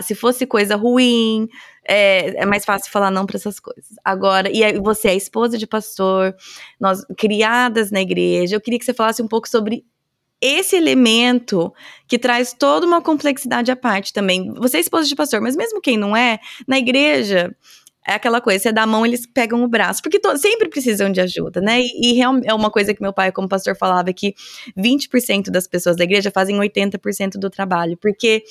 [0.03, 1.49] se fosse coisa ruim,
[1.83, 3.95] é, é mais fácil falar não para essas coisas.
[4.05, 6.35] Agora, e você é esposa de pastor,
[6.79, 8.55] nós criadas na igreja.
[8.55, 9.83] Eu queria que você falasse um pouco sobre
[10.39, 11.73] esse elemento
[12.07, 14.53] que traz toda uma complexidade à parte também.
[14.55, 16.37] Você é esposa de pastor, mas mesmo quem não é,
[16.67, 17.55] na igreja
[18.05, 21.21] é aquela coisa, você dá a mão, eles pegam o braço, porque sempre precisam de
[21.21, 21.81] ajuda, né?
[21.81, 24.35] E, e é uma coisa que meu pai, como pastor, falava que
[24.77, 28.43] 20% das pessoas da igreja fazem 80% do trabalho, porque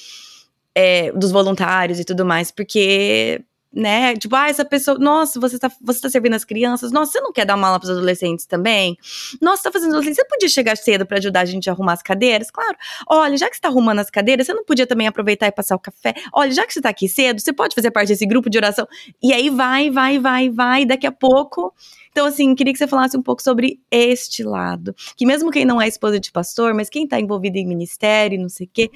[0.74, 3.42] é, dos voluntários e tudo mais, porque
[3.74, 4.14] né?
[4.16, 7.32] Tipo, ah, essa pessoa, nossa, você tá, você tá servindo as crianças, nossa, você não
[7.32, 8.96] quer dar uma aula pros adolescentes também?
[9.40, 12.02] Nossa, tá fazendo adolescentes, você podia chegar cedo para ajudar a gente a arrumar as
[12.02, 12.50] cadeiras?
[12.50, 12.76] Claro.
[13.08, 15.76] Olha, já que você tá arrumando as cadeiras, você não podia também aproveitar e passar
[15.76, 16.14] o café?
[16.32, 18.86] Olha, já que você tá aqui cedo, você pode fazer parte desse grupo de oração?
[19.22, 21.72] E aí vai, vai, vai, vai, daqui a pouco.
[22.10, 24.94] Então, assim, queria que você falasse um pouco sobre este lado.
[25.16, 28.50] Que mesmo quem não é esposa de pastor, mas quem tá envolvido em ministério, não
[28.50, 28.90] sei o quê,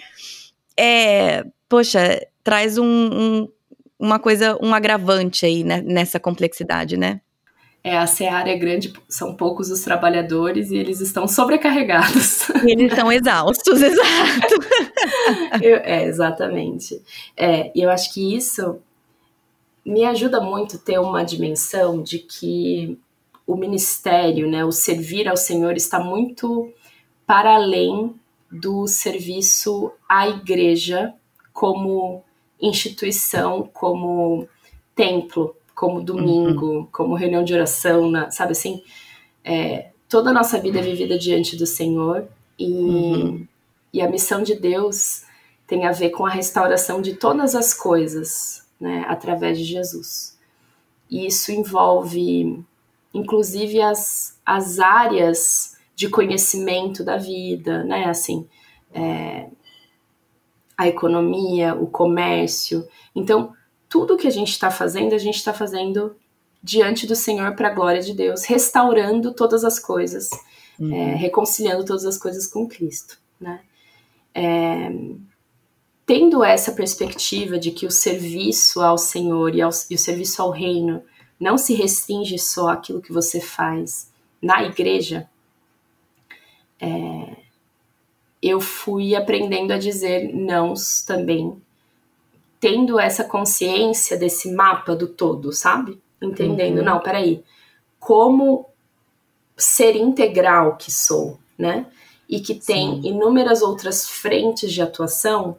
[0.76, 3.48] é, poxa, traz um, um
[3.98, 7.20] uma coisa, um agravante aí né, nessa complexidade, né?
[7.82, 12.50] É, a seara é grande, são poucos os trabalhadores e eles estão sobrecarregados.
[12.66, 14.54] Eles estão exaustos, exato.
[15.62, 17.00] eu, é, exatamente.
[17.36, 18.80] É, e eu acho que isso
[19.84, 22.98] me ajuda muito ter uma dimensão de que
[23.46, 26.72] o ministério, né, o servir ao Senhor está muito
[27.24, 28.12] para além
[28.50, 31.14] do serviço à igreja
[31.52, 32.24] como
[32.60, 34.48] instituição como
[34.94, 36.88] templo, como domingo, uhum.
[36.90, 38.82] como reunião de oração, na, sabe assim?
[39.44, 42.26] É, toda a nossa vida é vivida diante do Senhor
[42.58, 43.46] e, uhum.
[43.92, 45.24] e a missão de Deus
[45.66, 50.38] tem a ver com a restauração de todas as coisas, né, através de Jesus.
[51.10, 52.64] E isso envolve,
[53.12, 58.46] inclusive, as, as áreas de conhecimento da vida, né, assim,
[58.94, 59.48] é,
[60.76, 62.86] a economia, o comércio.
[63.14, 63.52] Então,
[63.88, 66.14] tudo que a gente está fazendo, a gente está fazendo
[66.62, 70.30] diante do Senhor para a glória de Deus, restaurando todas as coisas,
[70.78, 70.94] uhum.
[70.94, 73.60] é, reconciliando todas as coisas com Cristo, né?
[74.34, 74.90] É,
[76.04, 80.50] tendo essa perspectiva de que o serviço ao Senhor e, ao, e o serviço ao
[80.50, 81.02] reino
[81.38, 84.10] não se restringe só àquilo que você faz
[84.40, 85.28] na igreja,
[86.80, 87.36] é,
[88.42, 91.56] eu fui aprendendo a dizer nãos também,
[92.60, 96.00] tendo essa consciência desse mapa do todo, sabe?
[96.20, 96.84] Entendendo, uhum.
[96.84, 97.42] não, peraí,
[97.98, 98.66] como
[99.56, 101.86] ser integral que sou, né?
[102.28, 103.08] E que tem Sim.
[103.08, 105.56] inúmeras outras frentes de atuação,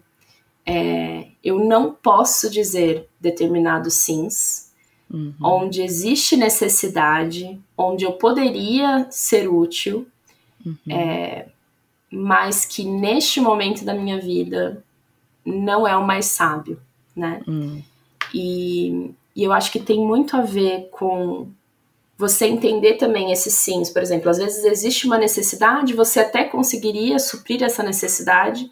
[0.66, 4.72] é, eu não posso dizer determinados sims,
[5.10, 5.34] uhum.
[5.42, 10.08] onde existe necessidade, onde eu poderia ser útil,
[10.66, 10.78] uhum.
[10.90, 11.48] é,
[12.12, 14.84] mas que neste momento da minha vida
[15.46, 16.80] não é o mais sábio,
[17.16, 17.42] né?
[17.48, 17.82] Hum.
[18.34, 21.50] E, e eu acho que tem muito a ver com
[22.18, 23.90] você entender também esses sims.
[23.90, 28.70] Por exemplo, às vezes existe uma necessidade, você até conseguiria suprir essa necessidade,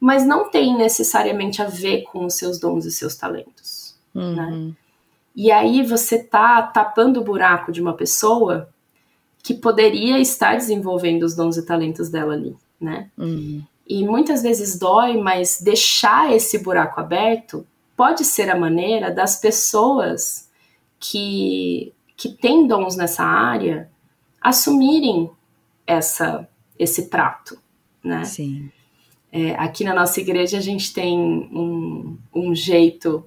[0.00, 4.34] mas não tem necessariamente a ver com os seus dons e seus talentos, uhum.
[4.34, 4.72] né?
[5.34, 8.70] E aí você tá tapando o buraco de uma pessoa
[9.42, 13.10] que poderia estar desenvolvendo os dons e talentos dela ali né?
[13.16, 13.62] Uhum.
[13.88, 20.50] E muitas vezes dói, mas deixar esse buraco aberto pode ser a maneira das pessoas
[20.98, 23.88] que, que têm dons nessa área
[24.40, 25.30] assumirem
[25.86, 27.58] essa, esse prato,
[28.02, 28.24] né?
[28.24, 28.70] Sim.
[29.32, 33.24] É, aqui na nossa igreja a gente tem um, um jeito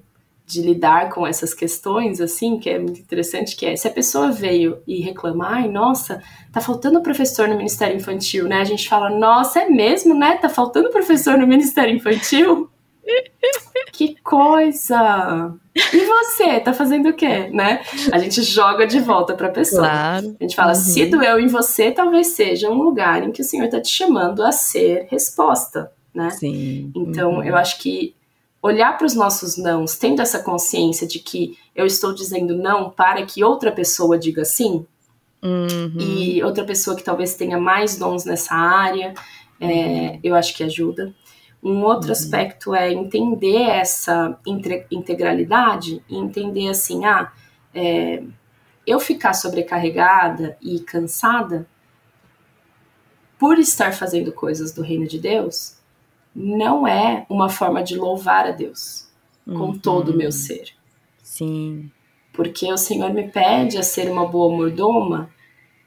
[0.50, 4.32] de lidar com essas questões, assim, que é muito interessante, que é, se a pessoa
[4.32, 6.20] veio e reclamar, ai, nossa,
[6.52, 8.60] tá faltando professor no Ministério Infantil, né?
[8.60, 10.36] A gente fala, nossa, é mesmo, né?
[10.36, 12.68] Tá faltando professor no Ministério Infantil?
[13.92, 15.54] que coisa!
[15.74, 17.80] E você, tá fazendo o quê, né?
[18.12, 19.82] A gente joga de volta pra pessoa.
[19.82, 20.36] Claro.
[20.40, 20.74] A gente fala, uhum.
[20.74, 24.42] se doeu em você, talvez seja um lugar em que o Senhor tá te chamando
[24.42, 26.30] a ser resposta, né?
[26.30, 26.90] Sim.
[26.94, 27.44] Então, uhum.
[27.44, 28.14] eu acho que
[28.62, 33.24] olhar para os nossos nãos, tendo essa consciência de que eu estou dizendo não para
[33.24, 34.86] que outra pessoa diga sim,
[35.42, 35.96] uhum.
[35.98, 39.14] e outra pessoa que talvez tenha mais dons nessa área,
[39.60, 41.14] é, eu acho que ajuda.
[41.62, 42.12] Um outro uhum.
[42.12, 44.38] aspecto é entender essa
[44.90, 47.32] integralidade e entender assim, ah,
[47.74, 48.22] é,
[48.86, 51.66] eu ficar sobrecarregada e cansada
[53.38, 55.76] por estar fazendo coisas do reino de Deus,
[56.34, 59.08] não é uma forma de louvar a Deus
[59.44, 59.78] com uhum.
[59.78, 60.70] todo o meu ser.
[61.22, 61.90] Sim.
[62.32, 65.30] Porque o Senhor me pede a ser uma boa mordoma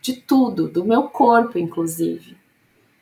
[0.02, 2.36] de tudo, do meu corpo, inclusive,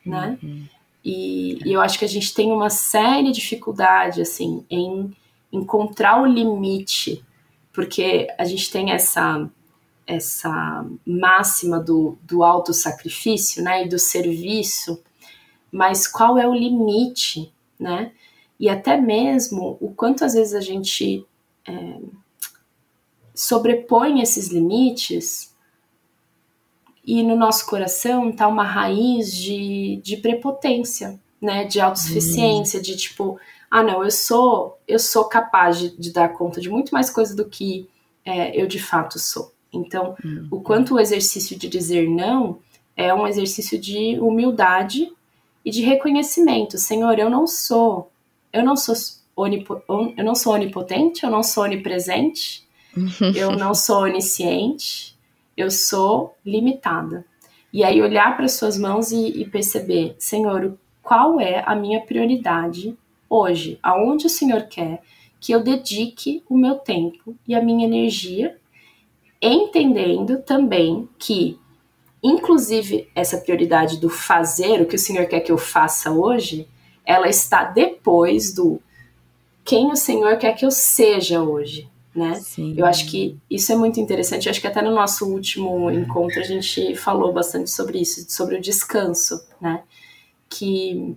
[0.06, 0.38] né?
[0.42, 0.66] Uhum.
[1.04, 5.12] E, e, eu acho que a gente tem uma séria dificuldade, assim, em
[5.52, 7.24] encontrar o limite,
[7.72, 9.48] porque a gente tem essa
[10.04, 15.00] essa máxima do, do auto-sacrifício, né, e do serviço,
[15.72, 18.12] mas qual é o limite, né?
[18.60, 21.26] E até mesmo o quanto às vezes a gente
[21.66, 21.98] é,
[23.34, 25.52] sobrepõe esses limites
[27.04, 31.64] e no nosso coração tá uma raiz de, de prepotência, né?
[31.64, 32.82] De autossuficiência, hum.
[32.82, 36.90] de tipo, ah, não, eu sou, eu sou capaz de, de dar conta de muito
[36.92, 37.88] mais coisa do que
[38.24, 39.52] é, eu de fato sou.
[39.72, 40.46] Então, hum.
[40.50, 42.58] o quanto o exercício de dizer não
[42.94, 45.10] é um exercício de humildade
[45.64, 46.78] e de reconhecimento.
[46.78, 48.10] Senhor, eu não sou,
[48.52, 48.94] eu não sou
[49.36, 49.82] onipo,
[50.16, 52.66] eu não sou onipotente, eu não sou onipresente,
[53.34, 55.16] eu não sou onisciente,
[55.56, 57.24] eu sou limitada.
[57.72, 62.96] E aí olhar para suas mãos e, e perceber, Senhor, qual é a minha prioridade
[63.28, 63.78] hoje?
[63.82, 65.02] Aonde o Senhor quer
[65.40, 68.56] que eu dedique o meu tempo e a minha energia,
[69.40, 71.58] entendendo também que
[72.22, 76.68] Inclusive, essa prioridade do fazer, o que o Senhor quer que eu faça hoje,
[77.04, 78.80] ela está depois do
[79.64, 82.34] quem o Senhor quer que eu seja hoje, né?
[82.34, 82.74] Sim.
[82.76, 84.46] Eu acho que isso é muito interessante.
[84.46, 88.56] Eu acho que até no nosso último encontro a gente falou bastante sobre isso, sobre
[88.56, 89.82] o descanso, né?
[90.48, 91.16] Que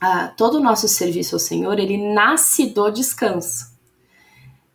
[0.00, 3.73] ah, todo o nosso serviço ao Senhor, ele nasce do descanso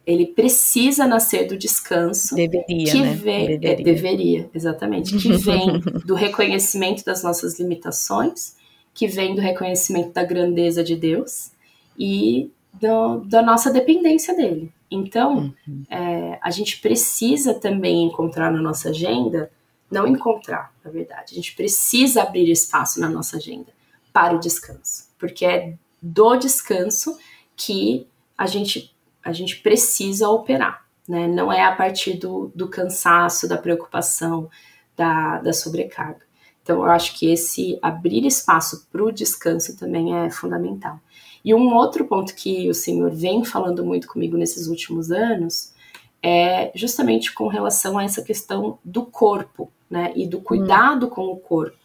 [0.10, 2.34] ele precisa nascer do descanso.
[2.34, 3.14] Deveria, que né?
[3.14, 3.70] Vem, deveria.
[3.70, 5.16] É, deveria, exatamente.
[5.16, 8.56] Que vem do reconhecimento das nossas limitações,
[8.92, 11.52] que vem do reconhecimento da grandeza de Deus
[11.98, 14.74] e do, da nossa dependência dele.
[14.90, 15.84] Então, uhum.
[15.88, 19.52] é, a gente precisa também encontrar na nossa agenda,
[19.92, 23.72] não encontrar, na verdade, a gente precisa abrir espaço na nossa agenda
[24.12, 27.16] para o descanso, porque é do descanso
[27.56, 28.92] que a gente
[29.24, 31.28] a gente precisa operar, né?
[31.28, 34.50] Não é a partir do, do cansaço, da preocupação,
[34.96, 36.22] da, da sobrecarga.
[36.62, 41.00] Então, eu acho que esse abrir espaço para o descanso também é fundamental.
[41.44, 45.74] E um outro ponto que o Senhor vem falando muito comigo nesses últimos anos
[46.22, 50.12] é justamente com relação a essa questão do corpo, né?
[50.16, 51.10] E do cuidado hum.
[51.10, 51.78] com o corpo.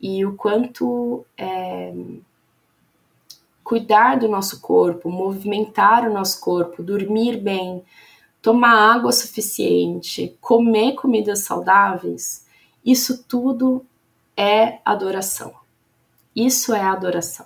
[0.00, 1.92] E o quanto é,
[3.68, 7.84] cuidar do nosso corpo, movimentar o nosso corpo, dormir bem,
[8.40, 12.46] tomar água suficiente, comer comidas saudáveis,
[12.82, 13.84] isso tudo
[14.34, 15.52] é adoração.
[16.34, 17.44] Isso é adoração.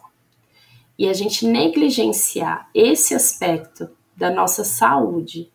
[0.96, 5.50] E a gente negligenciar esse aspecto da nossa saúde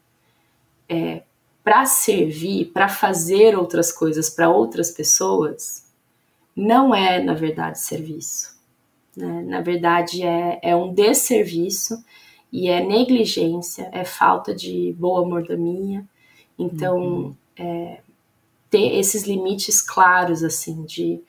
[0.90, 1.24] é,
[1.64, 5.86] para servir, para fazer outras coisas para outras pessoas,
[6.54, 8.57] não é, na verdade, serviço.
[9.18, 9.42] Né?
[9.48, 12.06] Na verdade, é, é um desserviço
[12.54, 16.06] e é negligência, é falta de boa mordomia.
[16.58, 17.36] Então, uhum.
[17.58, 18.00] é,
[18.70, 21.20] ter esses limites claros, assim, de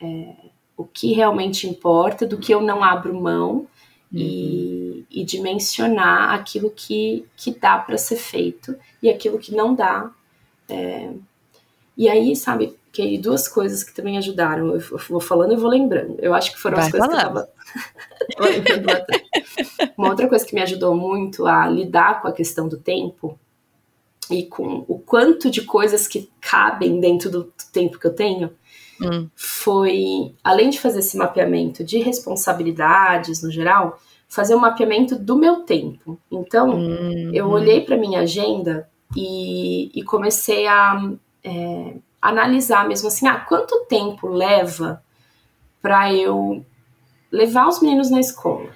[0.00, 0.32] é,
[0.76, 3.66] o que realmente importa, do que eu não abro mão uhum.
[4.12, 10.08] e, e dimensionar aquilo que, que dá para ser feito e aquilo que não dá.
[10.68, 11.10] É,
[11.96, 14.72] e aí, sabe, que duas coisas que também ajudaram.
[14.72, 16.16] Eu vou falando e vou lembrando.
[16.20, 17.46] Eu acho que foram Vai as coisas falando.
[18.28, 19.04] que eu tava.
[19.98, 23.36] Uma outra coisa que me ajudou muito a lidar com a questão do tempo
[24.30, 28.52] e com o quanto de coisas que cabem dentro do tempo que eu tenho
[29.02, 29.28] hum.
[29.34, 35.62] foi, além de fazer esse mapeamento de responsabilidades no geral, fazer um mapeamento do meu
[35.62, 36.16] tempo.
[36.30, 43.28] Então, hum, eu olhei para minha agenda e, e comecei a é, analisar mesmo assim,
[43.28, 45.02] ah, quanto tempo leva
[45.82, 46.64] para eu
[47.30, 48.70] levar os meninos na escola?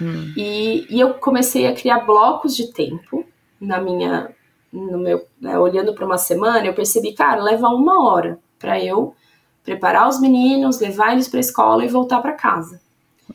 [0.00, 0.32] Hum.
[0.36, 3.26] E, e, eu comecei a criar blocos de tempo
[3.60, 4.30] na minha,
[4.72, 9.16] no meu, né, olhando para uma semana, eu percebi, cara, leva uma hora para eu
[9.64, 12.80] preparar os meninos, levar eles para a escola e voltar para casa.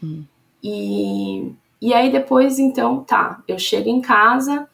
[0.02, 0.24] Hum.
[0.64, 4.68] E, e aí depois, então, tá, eu chego em casa,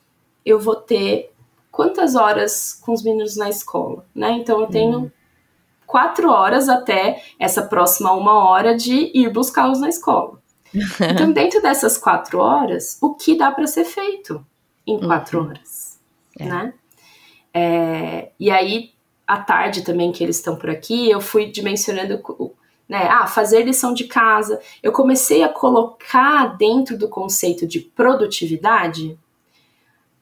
[0.45, 1.30] eu vou ter
[1.71, 4.31] quantas horas com os meninos na escola, né?
[4.33, 5.11] Então eu tenho uhum.
[5.87, 10.39] quatro horas até essa próxima uma hora de ir buscá-los na escola.
[10.99, 14.45] Então, dentro dessas quatro horas, o que dá para ser feito
[14.85, 15.47] em quatro uhum.
[15.47, 15.99] horas,
[16.37, 16.45] é.
[16.45, 16.73] né?
[17.53, 18.91] É, e aí,
[19.25, 22.21] à tarde também que eles estão por aqui, eu fui dimensionando,
[22.87, 23.07] né?
[23.09, 24.59] Ah, fazer lição de casa.
[24.83, 29.17] Eu comecei a colocar dentro do conceito de produtividade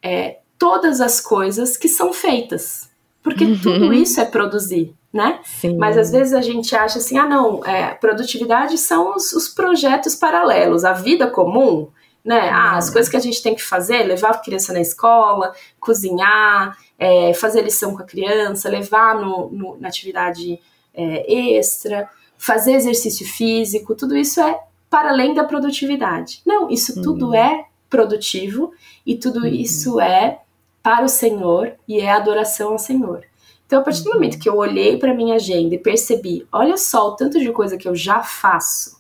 [0.02, 2.90] é, todas as coisas que são feitas.
[3.24, 3.60] Porque uhum.
[3.60, 5.40] tudo isso é produzir, né?
[5.44, 5.78] Sim.
[5.78, 10.16] Mas às vezes a gente acha assim, ah não, é, produtividade são os, os projetos
[10.16, 11.88] paralelos, a vida comum,
[12.24, 12.50] né?
[12.50, 12.94] Ah, as uhum.
[12.94, 17.62] coisas que a gente tem que fazer, levar a criança na escola, cozinhar, é, fazer
[17.62, 20.60] lição com a criança, levar no, no na atividade
[20.94, 26.42] é, extra, fazer exercício físico, tudo isso é para além da produtividade.
[26.46, 27.02] Não, isso uhum.
[27.04, 28.72] tudo é produtivo
[29.06, 29.48] e tudo uhum.
[29.48, 30.40] isso é
[30.82, 33.24] para o Senhor e é adoração ao Senhor.
[33.66, 34.16] Então, a partir do uhum.
[34.16, 37.78] momento que eu olhei para minha agenda e percebi, olha só o tanto de coisa
[37.78, 39.00] que eu já faço,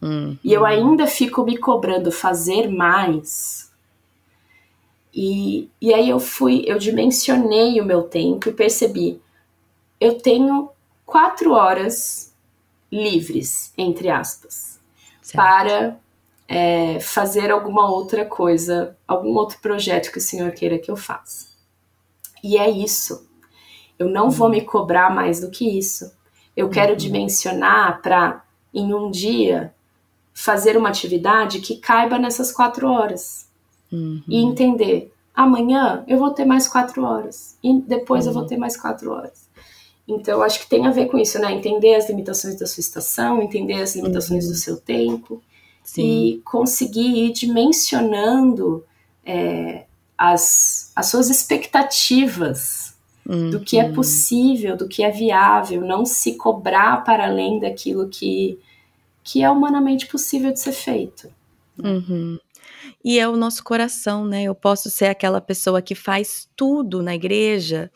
[0.00, 0.36] uhum.
[0.42, 3.70] e eu ainda fico me cobrando fazer mais.
[5.12, 9.20] E, e aí eu fui, eu dimensionei o meu tempo e percebi,
[10.00, 10.70] eu tenho
[11.04, 12.32] quatro horas
[12.90, 14.80] livres, entre aspas,
[15.20, 15.36] certo.
[15.36, 15.96] para
[16.48, 21.46] é, fazer alguma outra coisa, algum outro projeto que o Senhor queira que eu faça.
[22.42, 23.28] E é isso.
[23.98, 26.10] Eu não vou me cobrar mais do que isso.
[26.56, 26.98] Eu quero uhum.
[26.98, 28.42] dimensionar para,
[28.72, 29.74] em um dia,
[30.32, 33.46] fazer uma atividade que caiba nessas quatro horas.
[33.92, 34.22] Uhum.
[34.26, 37.58] E entender, amanhã eu vou ter mais quatro horas.
[37.62, 38.30] E depois uhum.
[38.30, 38.48] eu vou uhum.
[38.48, 39.48] ter mais quatro horas.
[40.06, 41.52] Então, acho que tem a ver com isso, né?
[41.52, 44.56] Entender as limitações da sua estação, entender as limitações do uhum.
[44.56, 45.42] seu tempo.
[45.88, 46.02] Sim.
[46.02, 48.84] E conseguir ir dimensionando
[49.24, 49.86] é,
[50.18, 52.94] as, as suas expectativas
[53.26, 53.48] uhum.
[53.48, 53.94] do que é uhum.
[53.94, 58.58] possível, do que é viável, não se cobrar para além daquilo que,
[59.24, 61.30] que é humanamente possível de ser feito.
[61.82, 62.38] Uhum.
[63.02, 64.42] E é o nosso coração, né?
[64.42, 67.90] Eu posso ser aquela pessoa que faz tudo na igreja,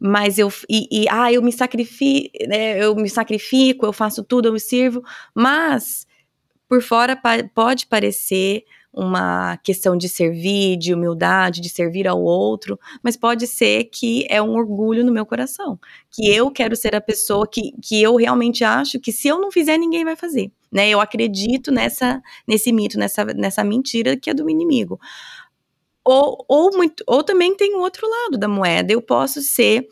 [0.00, 4.48] mas eu e, e ah, eu me sacrifico, né, eu me sacrifico, eu faço tudo,
[4.48, 5.02] eu me sirvo,
[5.34, 6.06] mas
[6.68, 8.64] por fora pa pode parecer
[8.96, 14.40] uma questão de servir, de humildade, de servir ao outro, mas pode ser que é
[14.40, 15.78] um orgulho no meu coração,
[16.10, 19.52] que eu quero ser a pessoa que, que eu realmente acho que se eu não
[19.52, 20.88] fizer, ninguém vai fazer, né?
[20.88, 24.98] Eu acredito nessa, nesse mito, nessa, nessa mentira que é do inimigo.
[26.02, 29.86] Ou, ou, muito, ou também tem o outro lado da moeda, eu posso ser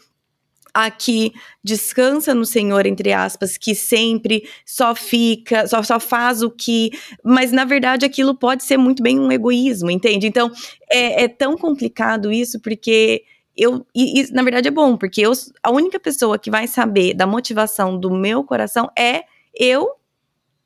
[0.75, 6.51] a que descansa no Senhor, entre aspas, que sempre só fica, só, só faz o
[6.51, 6.91] que.
[7.25, 10.27] Mas na verdade aquilo pode ser muito bem um egoísmo, entende?
[10.27, 10.51] Então
[10.91, 13.23] é, é tão complicado isso, porque
[13.57, 13.87] eu.
[13.95, 17.27] E, e, na verdade é bom, porque eu, a única pessoa que vai saber da
[17.27, 19.23] motivação do meu coração é
[19.55, 19.89] eu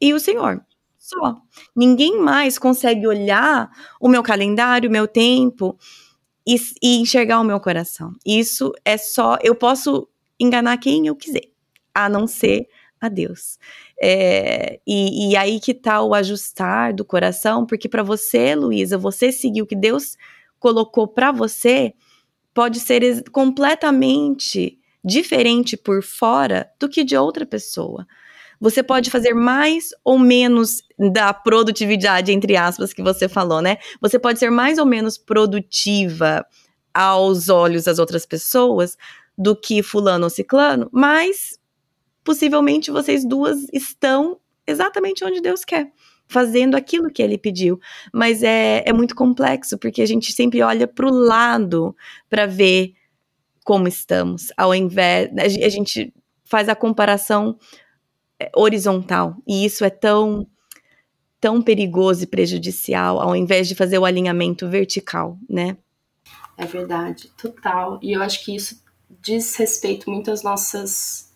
[0.01, 0.65] e o Senhor.
[0.97, 1.37] Só.
[1.77, 5.79] Ninguém mais consegue olhar o meu calendário, o meu tempo
[6.49, 8.15] e, e enxergar o meu coração.
[8.25, 9.37] Isso é só.
[9.43, 10.09] Eu posso
[10.41, 11.51] enganar quem eu quiser,
[11.95, 12.67] a não ser
[12.99, 13.59] a Deus.
[14.01, 19.31] É, e, e, aí que tá o ajustar do coração, porque para você, Luísa, você
[19.31, 20.17] seguir o que Deus
[20.59, 21.93] colocou para você,
[22.55, 28.07] pode ser completamente diferente por fora do que de outra pessoa.
[28.61, 33.79] Você pode fazer mais ou menos da produtividade, entre aspas, que você falou, né?
[34.01, 36.45] Você pode ser mais ou menos produtiva
[36.93, 38.97] aos olhos das outras pessoas
[39.37, 41.59] do que fulano ou ciclano, mas
[42.25, 45.93] possivelmente vocês duas estão exatamente onde Deus quer
[46.29, 47.81] fazendo aquilo que ele pediu.
[48.13, 51.97] Mas é, é muito complexo, porque a gente sempre olha para o lado
[52.29, 52.93] para ver
[53.65, 55.31] como estamos, ao invés.
[55.39, 56.13] A gente
[56.45, 57.59] faz a comparação
[58.55, 59.37] horizontal.
[59.47, 60.47] E isso é tão
[61.41, 65.77] tão perigoso e prejudicial ao invés de fazer o alinhamento vertical, né?
[66.57, 68.01] É verdade, total.
[68.03, 68.83] E eu acho que isso
[69.23, 71.33] diz respeito muito às nossas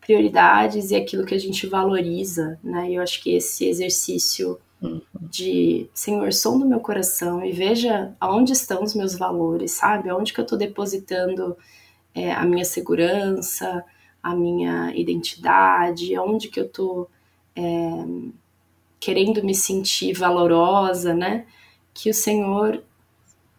[0.00, 2.90] prioridades e aquilo que a gente valoriza, né?
[2.90, 5.00] E eu acho que esse exercício uhum.
[5.14, 10.10] de Senhor, som do meu coração e veja aonde estão os meus valores, sabe?
[10.10, 11.56] Aonde que eu estou depositando
[12.14, 13.84] é, a minha segurança,
[14.24, 17.06] a minha identidade, onde que eu tô
[17.54, 17.62] é,
[18.98, 21.44] querendo me sentir valorosa, né?
[21.92, 22.82] Que o Senhor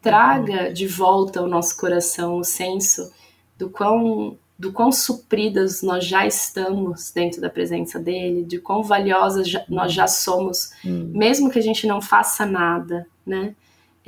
[0.01, 3.13] traga de volta ao nosso coração o senso
[3.55, 9.49] do quão do quão supridas nós já estamos dentro da presença dele, de quão valiosas
[9.49, 11.11] já, nós já somos, hum.
[11.13, 13.53] mesmo que a gente não faça nada, né?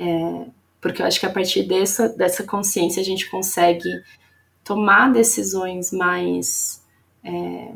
[0.00, 0.46] É,
[0.80, 3.88] porque eu acho que a partir dessa, dessa consciência a gente consegue
[4.68, 6.84] tomar decisões mais
[7.24, 7.72] é,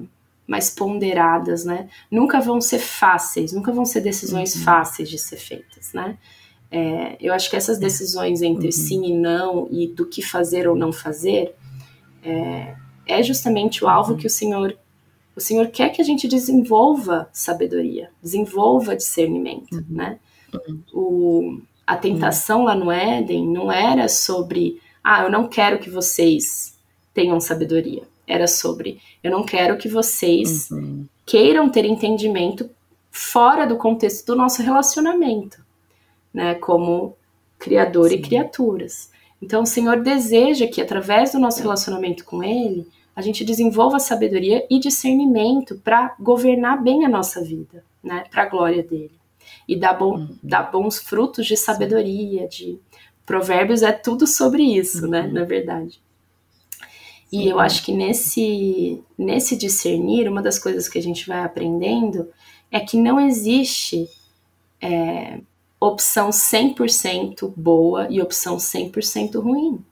[0.46, 1.88] mais ponderadas, né?
[2.10, 4.62] Nunca vão ser fáceis, nunca vão ser decisões uhum.
[4.62, 6.18] fáceis de ser feitas, né?
[6.70, 8.72] É, eu acho que essas decisões entre uhum.
[8.72, 11.54] sim e não e do que fazer ou não fazer
[12.22, 12.74] é,
[13.06, 14.18] é justamente o alvo uhum.
[14.18, 14.76] que o Senhor
[15.34, 19.84] o Senhor quer que a gente desenvolva sabedoria, desenvolva discernimento, uhum.
[19.88, 20.18] né?
[20.52, 20.82] Uhum.
[20.92, 26.71] O, a tentação lá no Éden não era sobre, ah, eu não quero que vocês
[27.12, 28.02] tenham sabedoria.
[28.26, 31.06] Era sobre eu não quero que vocês uhum.
[31.24, 32.68] queiram ter entendimento
[33.10, 35.64] fora do contexto do nosso relacionamento,
[36.32, 36.54] né?
[36.54, 37.16] Como
[37.58, 38.16] criador Sim.
[38.16, 39.10] e criaturas.
[39.40, 44.66] Então, o Senhor deseja que, através do nosso relacionamento com Ele, a gente desenvolva sabedoria
[44.70, 48.24] e discernimento para governar bem a nossa vida, né?
[48.30, 49.12] Para a glória dele.
[49.68, 50.36] E dar, bom, uhum.
[50.42, 52.78] dar bons frutos de sabedoria, de
[53.24, 55.20] provérbios é tudo sobre isso, né?
[55.20, 55.26] uhum.
[55.26, 55.40] né?
[55.40, 56.01] Na verdade.
[57.32, 62.28] E eu acho que nesse, nesse discernir, uma das coisas que a gente vai aprendendo
[62.70, 64.06] é que não existe
[64.82, 65.40] é,
[65.80, 69.82] opção 100% boa e opção 100% ruim.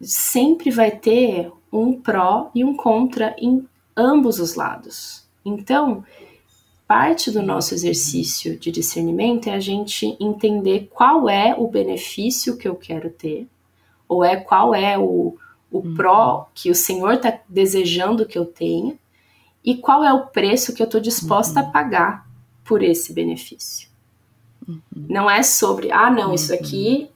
[0.00, 5.24] Sempre vai ter um pró e um contra em ambos os lados.
[5.44, 6.04] Então,
[6.88, 12.66] parte do nosso exercício de discernimento é a gente entender qual é o benefício que
[12.66, 13.46] eu quero ter,
[14.08, 15.36] ou é qual é o,
[15.78, 15.94] o uhum.
[15.94, 18.94] pró que o Senhor está desejando que eu tenha,
[19.64, 21.68] e qual é o preço que eu estou disposta uhum.
[21.68, 22.26] a pagar
[22.64, 23.88] por esse benefício.
[24.66, 24.80] Uhum.
[24.94, 27.08] Não é sobre, ah, não, isso aqui,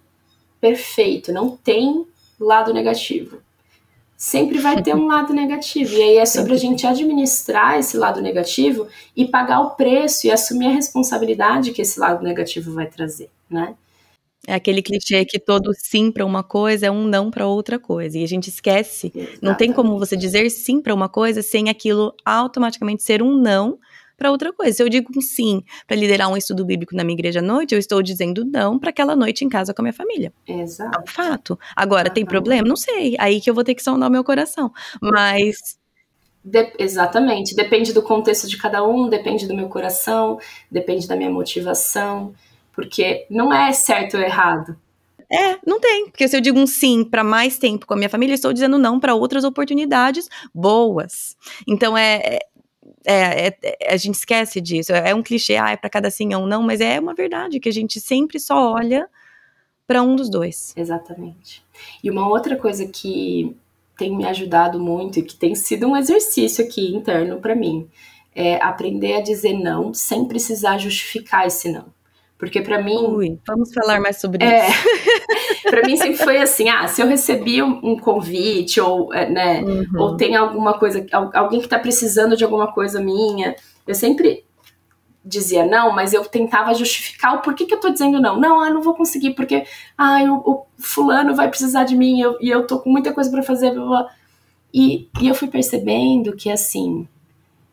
[0.61, 2.07] perfeito, não tem
[2.39, 3.41] lado negativo
[4.21, 5.95] sempre vai ter um lado negativo.
[5.95, 8.87] E aí é sobre a gente administrar esse lado negativo
[9.17, 13.75] e pagar o preço e assumir a responsabilidade que esse lado negativo vai trazer, né?
[14.47, 18.19] É aquele clichê que todo sim para uma coisa é um não para outra coisa.
[18.19, 19.13] E a gente esquece.
[19.15, 19.43] Exatamente.
[19.43, 23.79] Não tem como você dizer sim para uma coisa sem aquilo automaticamente ser um não
[24.17, 24.73] para outra coisa.
[24.73, 27.75] Se eu digo um sim para liderar um estudo bíblico na minha igreja à noite,
[27.75, 30.33] eu estou dizendo não para aquela noite em casa com a minha família.
[30.47, 30.99] Exato.
[30.99, 31.59] É um fato.
[31.77, 32.67] Agora, tem problema?
[32.67, 33.17] Não sei.
[33.19, 34.73] Aí que eu vou ter que sondar o meu coração.
[35.01, 35.79] Mas
[36.45, 37.55] de exatamente.
[37.55, 40.39] Depende do contexto de cada um, depende do meu coração,
[40.71, 42.35] depende da minha motivação,
[42.81, 44.75] porque não é certo ou errado.
[45.31, 46.09] É, não tem.
[46.09, 48.79] Porque se eu digo um sim para mais tempo com a minha família, estou dizendo
[48.79, 51.37] não para outras oportunidades boas.
[51.69, 52.39] Então é,
[53.07, 54.93] é, é, é, a gente esquece disso.
[54.93, 57.69] É um clichê, ah, é para cada sim ou não, mas é uma verdade que
[57.69, 59.09] a gente sempre só olha
[59.87, 60.73] para um dos dois.
[60.75, 61.63] Exatamente.
[62.03, 63.55] E uma outra coisa que
[63.97, 67.87] tem me ajudado muito e que tem sido um exercício aqui interno para mim
[68.35, 72.00] é aprender a dizer não sem precisar justificar esse não.
[72.41, 72.97] Porque para mim.
[72.97, 75.69] Ui, vamos falar mais sobre é, isso.
[75.69, 79.87] para mim sempre foi assim: ah, se eu recebi um, convite, ou, é, né, uhum.
[79.99, 83.55] ou tem alguma coisa, alguém que tá precisando de alguma coisa minha,
[83.87, 84.43] eu sempre
[85.23, 88.41] dizia não, mas eu tentava justificar o porquê que eu tô dizendo não.
[88.41, 89.65] Não, eu não vou conseguir, porque
[89.99, 93.31] ah, o, o fulano vai precisar de mim eu, e eu tô com muita coisa
[93.31, 93.75] para fazer.
[93.75, 94.09] Blá, blá.
[94.73, 97.07] E, e eu fui percebendo que assim,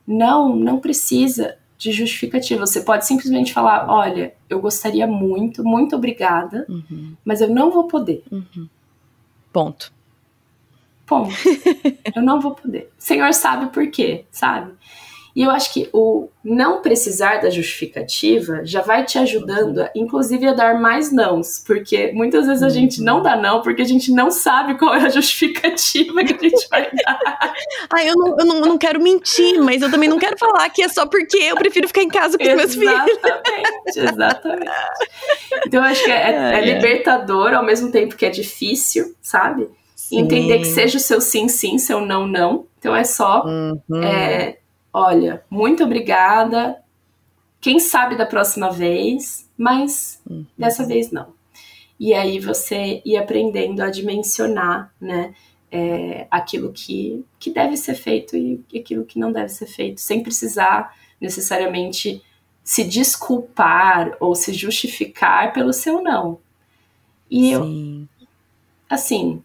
[0.06, 2.66] não, não precisa de justificativa.
[2.66, 7.16] Você pode simplesmente falar: olha, eu gostaria muito, muito obrigada, uhum.
[7.24, 8.24] mas eu não vou poder.
[8.32, 8.68] Uhum.
[9.54, 9.94] Ponto.
[11.06, 11.34] Ponto.
[12.16, 12.92] eu não vou poder.
[12.98, 14.74] O Senhor sabe por quê, sabe?
[15.38, 20.48] E eu acho que o não precisar da justificativa já vai te ajudando, a, inclusive,
[20.48, 24.12] a dar mais nãos, porque muitas vezes a gente não dá não porque a gente
[24.12, 27.20] não sabe qual é a justificativa que a gente vai dar.
[27.94, 30.68] ah, eu não, eu, não, eu não quero mentir, mas eu também não quero falar
[30.72, 33.08] que é só porque eu prefiro ficar em casa com os meus filhos.
[33.08, 34.72] Exatamente, exatamente.
[35.68, 39.70] Então eu acho que é, é, é libertador ao mesmo tempo que é difícil, sabe?
[39.96, 40.18] Sim.
[40.22, 42.66] Entender que seja o seu sim, sim, seu não, não.
[42.80, 44.02] Então é só uhum.
[44.02, 44.58] é,
[44.98, 46.82] olha, muito obrigada.
[47.62, 50.46] Quem sabe da próxima vez, mas uhum.
[50.58, 51.36] dessa vez não.
[52.00, 55.34] E aí você ir aprendendo a dimensionar, né?
[55.70, 60.24] É, aquilo que, que deve ser feito e aquilo que não deve ser feito, sem
[60.24, 62.24] precisar necessariamente
[62.64, 66.40] se desculpar ou se justificar pelo seu não.
[67.30, 68.08] E Sim.
[68.22, 68.26] eu,
[68.90, 69.44] assim,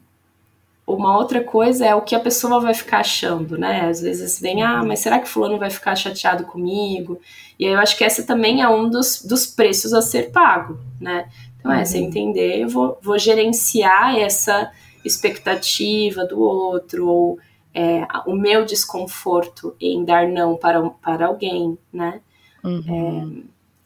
[0.86, 3.88] uma outra coisa é o que a pessoa vai ficar achando, né?
[3.88, 7.20] Às vezes vem, ah, mas será que fulano vai ficar chateado comigo?
[7.58, 10.78] E aí eu acho que essa também é um dos, dos preços a ser pago,
[11.00, 11.28] né?
[11.58, 12.06] Então é, você uhum.
[12.06, 14.72] entender, eu vou, vou gerenciar essa
[15.04, 17.38] expectativa do outro, ou
[17.72, 22.20] é, o meu desconforto em dar não para, para alguém, né?
[22.64, 22.82] Uhum.
[22.88, 23.42] É,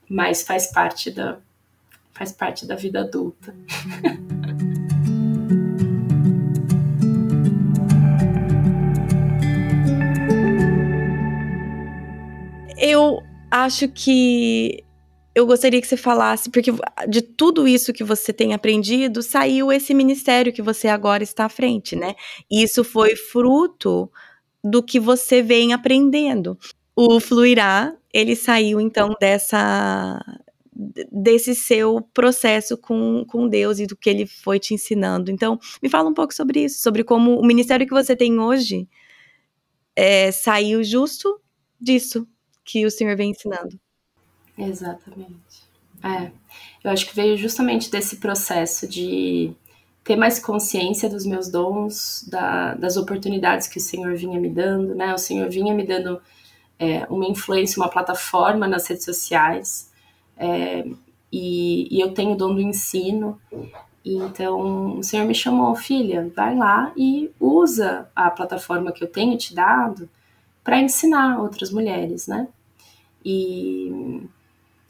[0.08, 1.36] mas faz parte da,
[2.14, 3.54] faz parte da vida adulta.
[3.54, 4.55] Uhum.
[12.88, 13.20] Eu
[13.50, 14.84] acho que
[15.34, 16.70] eu gostaria que você falasse, porque
[17.08, 21.48] de tudo isso que você tem aprendido, saiu esse ministério que você agora está à
[21.48, 22.14] frente, né?
[22.48, 24.08] Isso foi fruto
[24.62, 26.56] do que você vem aprendendo.
[26.94, 30.24] O Fluirá, ele saiu então dessa
[31.10, 35.30] desse seu processo com, com Deus e do que ele foi te ensinando.
[35.30, 38.86] Então, me fala um pouco sobre isso, sobre como o ministério que você tem hoje
[39.96, 41.40] é, saiu justo
[41.80, 42.28] disso,
[42.66, 43.78] que o Senhor vem ensinando.
[44.58, 45.64] Exatamente.
[46.02, 46.30] É,
[46.82, 49.52] eu acho que veio justamente desse processo de
[50.02, 54.94] ter mais consciência dos meus dons, da, das oportunidades que o Senhor vinha me dando,
[54.94, 55.14] né?
[55.14, 56.20] O Senhor vinha me dando
[56.78, 59.90] é, uma influência, uma plataforma nas redes sociais,
[60.36, 60.84] é,
[61.32, 63.40] e, e, eu tenho o dom do ensino.
[64.04, 69.36] Então, o Senhor me chamou, filha, vai lá e usa a plataforma que eu tenho
[69.36, 70.08] te dado
[70.66, 72.48] para ensinar outras mulheres, né?
[73.24, 74.20] E,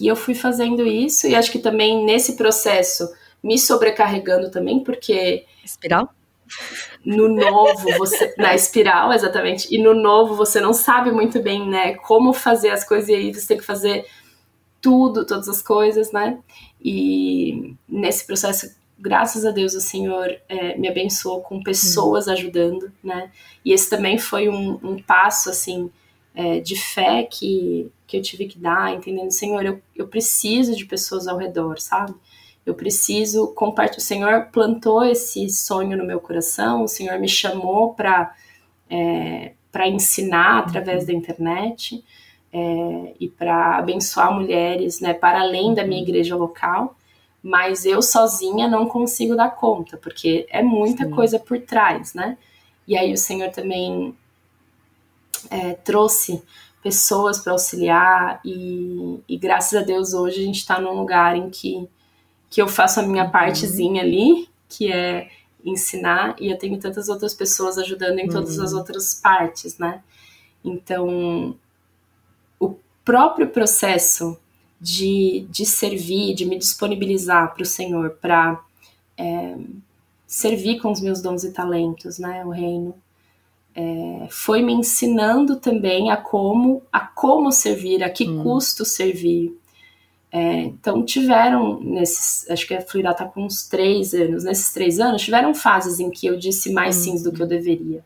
[0.00, 3.06] e eu fui fazendo isso, e acho que também nesse processo
[3.44, 5.44] me sobrecarregando também, porque.
[5.62, 6.08] Espiral?
[7.04, 8.34] No novo, você.
[8.38, 9.68] na espiral, exatamente.
[9.70, 13.34] E no novo, você não sabe muito bem, né, como fazer as coisas, e aí
[13.34, 14.06] você tem que fazer
[14.80, 16.38] tudo, todas as coisas, né?
[16.82, 22.32] E nesse processo, graças a Deus, o Senhor é, me abençoou com pessoas uhum.
[22.32, 23.30] ajudando, né?
[23.64, 25.90] E esse também foi um, um passo, assim,
[26.34, 30.84] é, de fé que, que eu tive que dar, entendendo, Senhor, eu, eu preciso de
[30.84, 32.14] pessoas ao redor, sabe?
[32.64, 33.98] Eu preciso compartilhar.
[33.98, 38.34] O Senhor plantou esse sonho no meu coração, o Senhor me chamou para
[38.88, 41.06] é, para ensinar através uhum.
[41.08, 42.02] da internet
[42.50, 46.08] é, e para abençoar mulheres, né, para além da minha uhum.
[46.08, 46.96] igreja local.
[47.48, 51.10] Mas eu sozinha não consigo dar conta, porque é muita Sim.
[51.12, 52.36] coisa por trás, né?
[52.88, 54.16] E aí o Senhor também
[55.48, 56.42] é, trouxe
[56.82, 61.48] pessoas para auxiliar e, e, graças a Deus hoje a gente está num lugar em
[61.48, 61.88] que
[62.50, 63.30] que eu faço a minha uhum.
[63.30, 65.28] partezinha ali, que é
[65.64, 68.78] ensinar, e eu tenho tantas outras pessoas ajudando em todas as uhum.
[68.78, 70.02] outras partes, né?
[70.64, 71.56] Então,
[72.58, 72.74] o
[73.04, 74.36] próprio processo
[74.80, 78.60] de, de servir, de me disponibilizar para o Senhor, para
[79.16, 79.56] é,
[80.26, 82.44] servir com os meus dons e talentos, né?
[82.44, 82.94] O reino.
[83.74, 88.42] É, foi me ensinando também a como a como servir, a que hum.
[88.42, 89.54] custo servir,
[90.32, 95.00] é, então tiveram nesses, acho que a Fluirá está com uns três anos, nesses três
[95.00, 97.02] anos tiveram fases em que eu disse mais uhum.
[97.04, 98.04] sims do que eu deveria,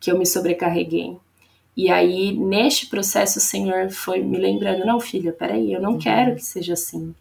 [0.00, 1.18] que eu me sobrecarreguei.
[1.78, 5.98] E aí, neste processo, o Senhor foi me lembrando, não, filha, peraí, eu não uhum.
[5.98, 7.14] quero que seja assim.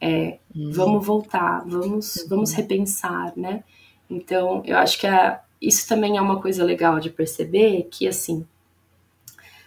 [0.00, 0.72] É, uhum.
[0.72, 2.28] Vamos voltar, vamos, uhum.
[2.28, 3.62] vamos repensar, né?
[4.08, 8.46] Então, eu acho que a, isso também é uma coisa legal de perceber, que assim,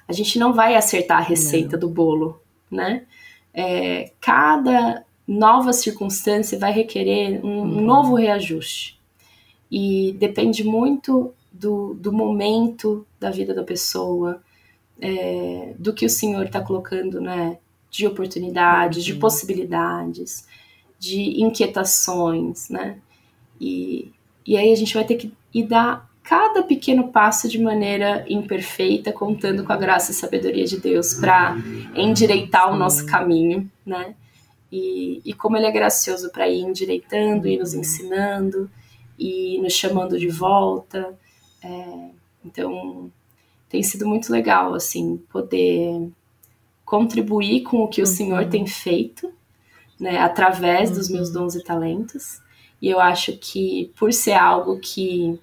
[0.07, 1.81] a gente não vai acertar a receita não.
[1.81, 3.05] do bolo, né?
[3.53, 7.81] é, cada nova circunstância vai requerer um uhum.
[7.81, 8.99] novo reajuste.
[9.69, 14.41] E depende muito do, do momento da vida da pessoa,
[14.99, 17.59] é, do que o Senhor está colocando, né?
[17.91, 19.13] De oportunidades, uhum.
[19.13, 20.47] de possibilidades,
[20.97, 22.97] de inquietações, né?
[23.59, 24.11] E,
[24.45, 29.11] e aí a gente vai ter que ir dar cada pequeno passo de maneira imperfeita,
[29.11, 31.57] contando com a graça e sabedoria de Deus para
[31.95, 34.15] endireitar o nosso caminho, né?
[34.71, 38.71] E, e como Ele é gracioso para ir endireitando e nos ensinando
[39.19, 41.13] e nos chamando de volta.
[41.63, 42.09] É,
[42.43, 43.11] então,
[43.69, 46.09] tem sido muito legal, assim, poder
[46.83, 48.11] contribuir com o que o uhum.
[48.11, 49.31] Senhor tem feito,
[49.99, 50.95] né, através uhum.
[50.95, 51.33] dos meus uhum.
[51.33, 52.41] dons e talentos.
[52.81, 55.39] E eu acho que por ser algo que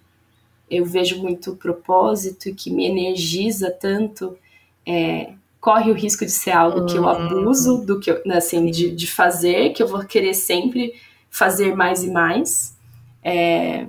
[0.70, 4.36] eu vejo muito propósito e que me energiza tanto,
[4.84, 7.08] é, corre o risco de ser algo que eu uhum.
[7.08, 10.94] abuso do que eu, assim, de, de fazer, que eu vou querer sempre
[11.30, 12.76] fazer mais e mais.
[13.22, 13.86] É,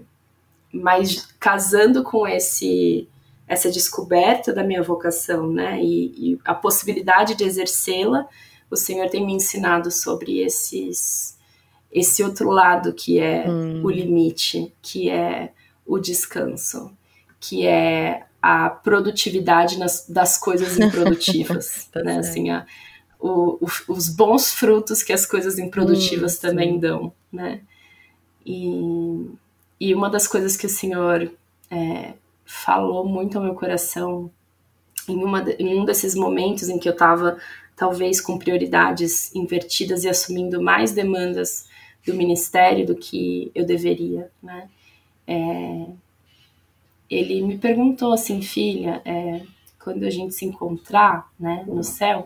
[0.74, 3.08] mas casando com esse
[3.48, 8.28] essa descoberta da minha vocação, né, e, e a possibilidade de exercê-la,
[8.70, 11.36] o Senhor tem me ensinado sobre esses
[11.92, 13.82] esse outro lado que é hum.
[13.84, 15.52] o limite, que é
[15.84, 16.92] o descanso,
[17.40, 22.20] que é a produtividade nas, das coisas improdutivas, tá né?
[22.20, 22.66] Assim, a,
[23.20, 26.80] o, o, os bons frutos que as coisas improdutivas hum, também sim.
[26.80, 27.62] dão, né?
[28.46, 29.28] E,
[29.80, 31.32] e uma das coisas que o Senhor
[31.72, 32.14] é,
[32.46, 34.30] falou muito ao meu coração
[35.08, 37.38] em, uma, em um desses momentos em que eu estava
[37.76, 41.70] talvez com prioridades invertidas e assumindo mais demandas
[42.06, 44.70] do ministério do que eu deveria, né?
[45.26, 45.86] É,
[47.10, 49.42] ele me perguntou assim, filha, é,
[49.80, 52.26] quando a gente se encontrar, né, no céu,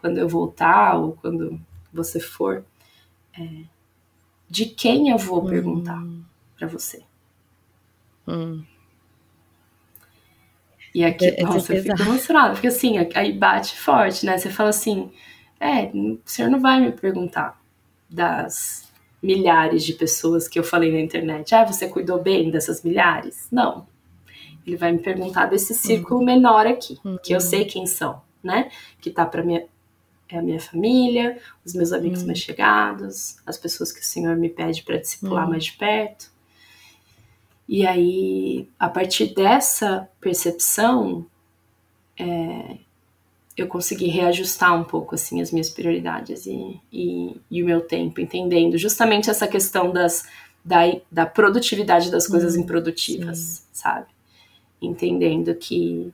[0.00, 1.58] quando eu voltar ou quando
[1.92, 2.64] você for,
[3.38, 3.64] é,
[4.50, 6.22] de quem eu vou perguntar hum.
[6.62, 7.02] Para você?
[8.28, 8.62] Hum.
[10.94, 14.38] E aqui, é, é nossa, eu fico emocionada, porque assim, aí bate forte, né?
[14.38, 15.10] Você fala assim,
[15.58, 17.60] é, o senhor não vai me perguntar
[18.08, 21.52] das milhares de pessoas que eu falei na internet.
[21.52, 23.48] Ah, você cuidou bem dessas milhares?
[23.50, 23.86] Não.
[24.64, 26.26] Ele vai me perguntar desse círculo uhum.
[26.26, 27.18] menor aqui, uhum.
[27.20, 27.40] que eu uhum.
[27.40, 28.70] sei quem são, né?
[29.00, 29.66] Que tá para minha
[30.28, 32.28] é a minha família, os meus amigos uhum.
[32.28, 35.50] mais chegados, as pessoas que o Senhor me pede para discipular uhum.
[35.50, 36.31] mais de perto.
[37.72, 41.24] E aí, a partir dessa percepção,
[42.18, 42.76] é,
[43.56, 48.20] eu consegui reajustar um pouco assim as minhas prioridades e, e, e, o meu tempo,
[48.20, 50.28] entendendo justamente essa questão das,
[50.62, 53.62] da, da produtividade das coisas hum, improdutivas, sim.
[53.72, 54.08] sabe?
[54.78, 56.12] Entendendo que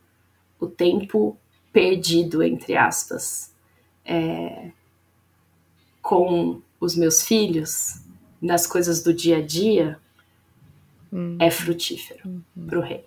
[0.60, 1.36] o tempo
[1.72, 3.52] perdido, entre aspas,
[4.04, 4.70] é,
[6.00, 8.00] com os meus filhos,
[8.40, 9.98] nas coisas do dia a dia,
[11.12, 11.36] uhum.
[11.40, 12.66] é frutífero uhum.
[12.66, 13.04] para o reino.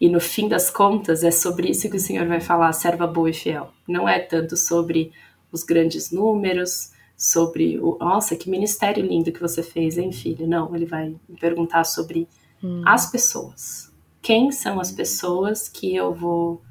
[0.00, 3.30] E no fim das contas, é sobre isso que o Senhor vai falar, serva boa
[3.30, 3.72] e fiel.
[3.88, 5.10] Não é tanto sobre
[5.50, 7.96] os grandes números, sobre o.
[7.98, 10.46] Nossa, que ministério lindo que você fez, hein, filho?
[10.46, 12.28] Não, ele vai me perguntar sobre
[12.62, 12.82] uhum.
[12.86, 13.90] as pessoas.
[14.20, 16.62] Quem são as pessoas que eu vou.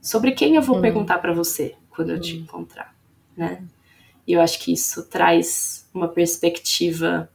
[0.00, 0.80] Sobre quem eu vou hum.
[0.80, 2.94] perguntar para você quando eu te encontrar,
[3.36, 3.66] né?
[4.26, 7.28] E eu acho que isso traz uma perspectiva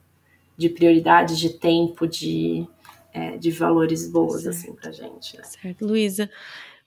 [0.63, 2.65] de prioridade, de tempo, de,
[3.13, 4.55] é, de valores boas, certo.
[4.55, 5.37] assim, pra gente.
[5.37, 5.43] Né?
[5.43, 5.85] Certo.
[5.85, 6.29] Luísa,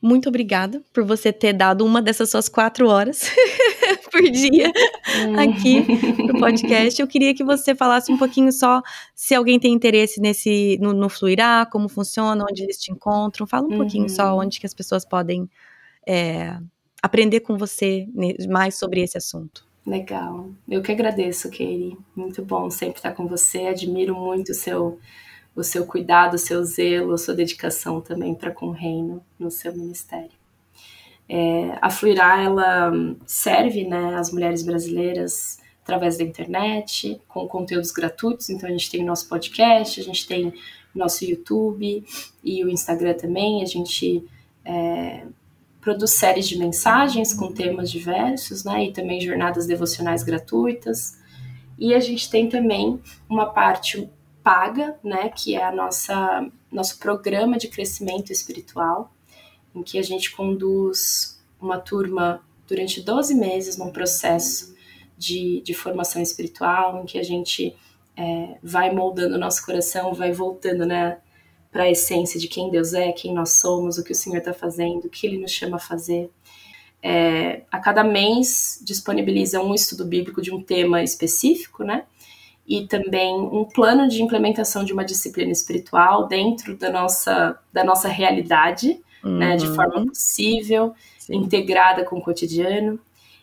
[0.01, 3.31] muito obrigada por você ter dado uma dessas suas quatro horas
[4.11, 4.72] por dia
[5.29, 5.39] hum.
[5.39, 5.85] aqui
[6.22, 6.99] no podcast.
[6.99, 8.81] Eu queria que você falasse um pouquinho só
[9.14, 13.47] se alguém tem interesse nesse no, no Fluirá, como funciona, onde eles te encontram.
[13.47, 13.77] Fala um uhum.
[13.77, 14.41] pouquinho só uhum.
[14.41, 15.51] onde que as pessoas podem
[16.07, 16.59] é,
[17.03, 18.09] aprender com você
[18.49, 19.66] mais sobre esse assunto.
[19.87, 20.51] Legal.
[20.68, 21.97] Eu que agradeço, Keiri.
[22.14, 23.66] Muito bom sempre estar com você.
[23.66, 24.99] Admiro muito o seu,
[25.55, 29.49] o seu cuidado, o seu zelo, a sua dedicação também para com o reino no
[29.49, 30.32] seu ministério.
[31.28, 32.93] É, a Fluirá, ela
[33.26, 38.51] serve né, as mulheres brasileiras através da internet, com conteúdos gratuitos.
[38.51, 42.05] Então, a gente tem o nosso podcast, a gente tem o nosso YouTube
[42.43, 43.62] e o Instagram também.
[43.62, 44.24] A gente
[44.64, 45.24] é,
[45.87, 51.16] produz séries de mensagens com temas diversos, né, e também jornadas devocionais gratuitas.
[51.78, 54.11] E a gente tem também uma parte
[54.43, 59.14] paga, né, que é a nossa nosso programa de crescimento espiritual,
[59.72, 64.74] em que a gente conduz uma turma durante 12 meses num processo
[65.16, 67.76] de, de formação espiritual, em que a gente
[68.16, 71.18] é, vai moldando o nosso coração, vai voltando, né,
[71.77, 74.55] para a essência de quem Deus é, quem nós somos, o que o Senhor está
[74.55, 76.31] fazendo, o que Ele nos chama a fazer.
[77.03, 82.05] É, a cada mês disponibiliza um estudo bíblico de um tema específico, né?
[82.66, 88.09] E também um plano de implementação de uma disciplina espiritual dentro da nossa, da nossa
[88.09, 89.37] realidade, uhum.
[89.37, 89.57] né?
[89.57, 90.07] De forma uhum.
[90.07, 91.37] possível, Sim.
[91.37, 92.99] integrada com o cotidiano.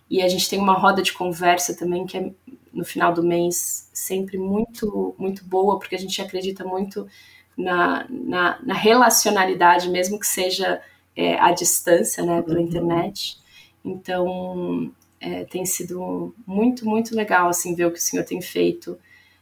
[0.09, 2.31] E a gente tem uma roda de conversa também que é
[2.73, 7.07] no final do mês sempre muito muito boa, porque a gente acredita muito
[7.58, 10.82] na, na, na relacionalidade, mesmo que seja
[11.16, 12.66] é, à distância, né, pela uhum.
[12.66, 13.38] internet.
[13.84, 18.97] Então, é, tem sido muito, muito legal, assim, ver o que o Senhor tem feito.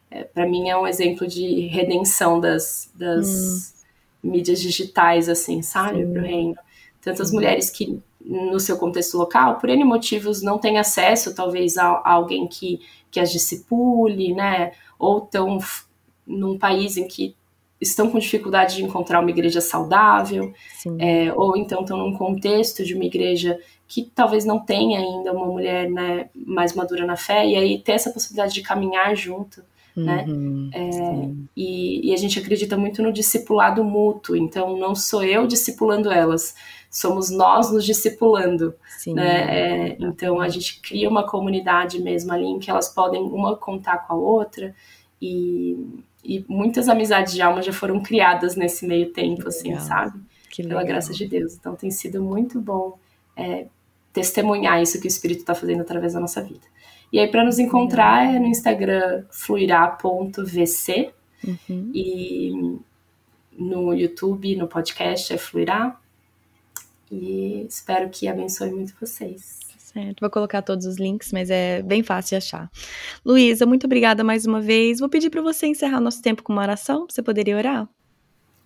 [0.09, 3.76] É, Para mim é um exemplo de redenção das, das
[4.24, 4.32] uhum.
[4.32, 6.55] mídias digitais, assim, sabe, para o reino.
[7.01, 11.88] Tantas mulheres que, no seu contexto local, por N motivos, não têm acesso, talvez, a,
[11.88, 15.57] a alguém que, que as discipule, né, ou estão
[16.28, 17.36] num país em que
[17.82, 20.53] estão com dificuldade de encontrar uma igreja saudável,
[20.99, 25.47] é, ou então estão num contexto de uma igreja que talvez não tenha ainda uma
[25.47, 29.63] mulher né, mais madura na fé, e aí ter essa possibilidade de caminhar junto.
[29.93, 30.23] Né?
[30.25, 35.45] Uhum, é, e, e, a gente acredita muito no discipulado mútuo, então não sou eu
[35.45, 36.55] discipulando elas,
[36.89, 38.73] somos nós nos discipulando.
[38.97, 39.89] Sim, né?
[39.89, 44.07] É, então a gente cria uma comunidade mesmo ali em que elas podem uma contar
[44.07, 44.73] com a outra
[45.21, 45.77] e,
[46.24, 50.19] e muitas amizades de alma já foram criadas nesse meio tempo, assim, sabe?
[50.55, 51.55] Pela graça de Deus.
[51.55, 52.97] Então tem sido muito bom
[53.36, 53.65] é,
[54.13, 56.72] testemunhar isso que o Espírito está fazendo através da nossa vida.
[57.11, 61.11] E aí, para nos encontrar, é no Instagram fluirá.vc
[61.45, 61.91] uhum.
[61.93, 62.80] e
[63.57, 65.99] no YouTube, no podcast é Fluirá.
[67.11, 69.59] E espero que abençoe muito vocês.
[69.93, 72.71] Certo, vou colocar todos os links, mas é bem fácil de achar.
[73.25, 74.99] Luísa, muito obrigada mais uma vez.
[74.99, 77.05] Vou pedir para você encerrar nosso tempo com uma oração.
[77.09, 77.89] Você poderia orar?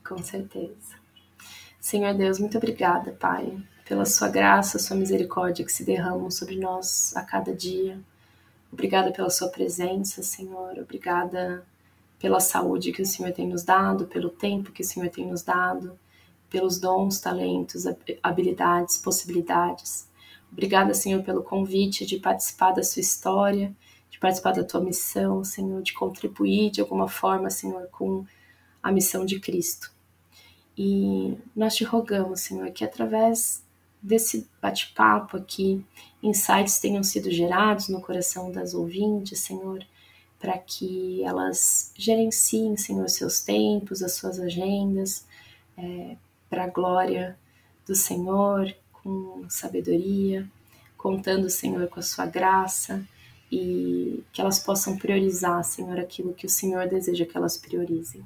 [0.07, 0.95] Com certeza.
[1.82, 3.57] Senhor Deus, muito obrigada, Pai,
[3.88, 7.99] pela sua graça, sua misericórdia que se derramam sobre nós a cada dia.
[8.71, 10.78] Obrigada pela sua presença, Senhor.
[10.78, 11.65] Obrigada
[12.19, 15.41] pela saúde que o Senhor tem nos dado, pelo tempo que o Senhor tem nos
[15.41, 15.97] dado,
[16.49, 17.86] pelos dons, talentos,
[18.21, 20.07] habilidades, possibilidades.
[20.56, 23.76] Obrigada, Senhor, pelo convite de participar da sua história,
[24.10, 28.26] de participar da tua missão, Senhor, de contribuir de alguma forma, Senhor, com
[28.82, 29.91] a missão de Cristo.
[30.78, 33.66] E nós te rogamos, Senhor, que através
[34.01, 35.86] desse bate-papo aqui,
[36.24, 39.86] insights tenham sido gerados no coração das ouvintes, Senhor,
[40.39, 45.26] para que elas gerenciem, Senhor, seus tempos, as suas agendas,
[45.78, 46.16] é,
[46.49, 47.38] para a glória
[47.86, 48.74] do Senhor,
[49.06, 50.49] com sabedoria,
[50.97, 53.08] contando, Senhor, com a sua graça
[53.51, 58.26] e que elas possam priorizar, Senhor, aquilo que o Senhor deseja que elas priorizem.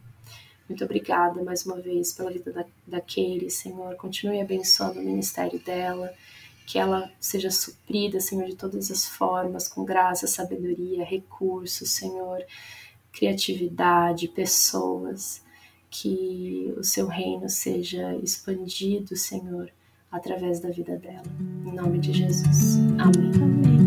[0.70, 3.94] Muito obrigada mais uma vez pela vida da, da Keire, Senhor.
[3.96, 6.14] Continue abençoando o ministério dela,
[6.66, 12.42] que ela seja suprida, Senhor, de todas as formas, com graça, sabedoria, recursos, Senhor,
[13.12, 15.42] criatividade, pessoas,
[15.90, 19.70] que o seu reino seja expandido, Senhor,
[20.12, 21.24] através da vida dela.
[21.66, 22.78] Em nome de Jesus.
[22.98, 23.32] Amém.
[23.36, 23.80] Amém.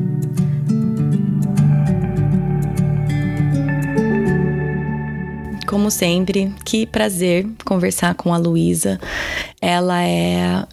[5.67, 9.01] Como sempre, que prazer conversar com a Luísa.
[9.61, 10.67] Ela é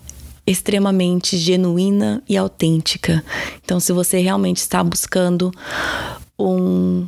[0.45, 3.23] extremamente genuína e autêntica.
[3.63, 5.51] Então, se você realmente está buscando
[6.37, 7.07] um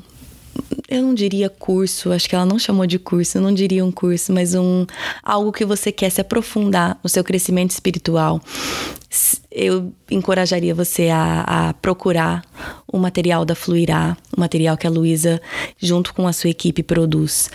[0.88, 3.92] eu não diria curso, acho que ela não chamou de curso, eu não diria um
[3.92, 4.86] curso, mas um
[5.24, 8.42] algo que você quer se aprofundar no seu crescimento espiritual.
[9.52, 12.44] Eu encorajaria você a, a procurar
[12.88, 15.42] o material da Fluirá, o material que a Luísa,
[15.78, 17.50] junto com a sua equipe, produz.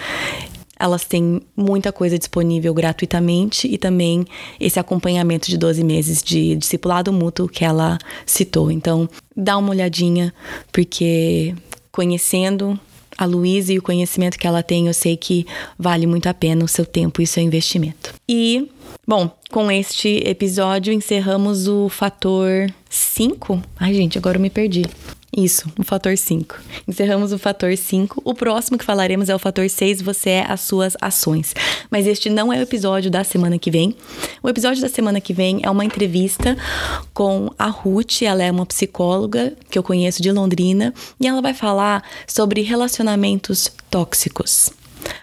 [0.79, 4.27] Elas têm muita coisa disponível gratuitamente e também
[4.61, 8.71] esse acompanhamento de 12 meses de discipulado mútuo que ela citou.
[8.71, 10.35] Então, dá uma olhadinha,
[10.71, 11.55] porque
[11.91, 12.79] conhecendo
[13.17, 15.47] a Luísa e o conhecimento que ela tem, eu sei que
[15.79, 18.15] vale muito a pena o seu tempo e seu investimento.
[18.29, 18.71] E,
[19.07, 23.63] bom, com este episódio encerramos o fator 5.
[23.79, 24.85] Ai, gente, agora eu me perdi.
[25.37, 26.59] Isso, o fator 5.
[26.89, 28.23] Encerramos o fator 5.
[28.25, 31.55] O próximo que falaremos é o fator 6, você é as suas ações.
[31.91, 33.95] Mas este não é o episódio da semana que vem.
[34.43, 36.57] O episódio da semana que vem é uma entrevista
[37.13, 41.53] com a Ruth, ela é uma psicóloga que eu conheço de Londrina, e ela vai
[41.53, 44.71] falar sobre relacionamentos tóxicos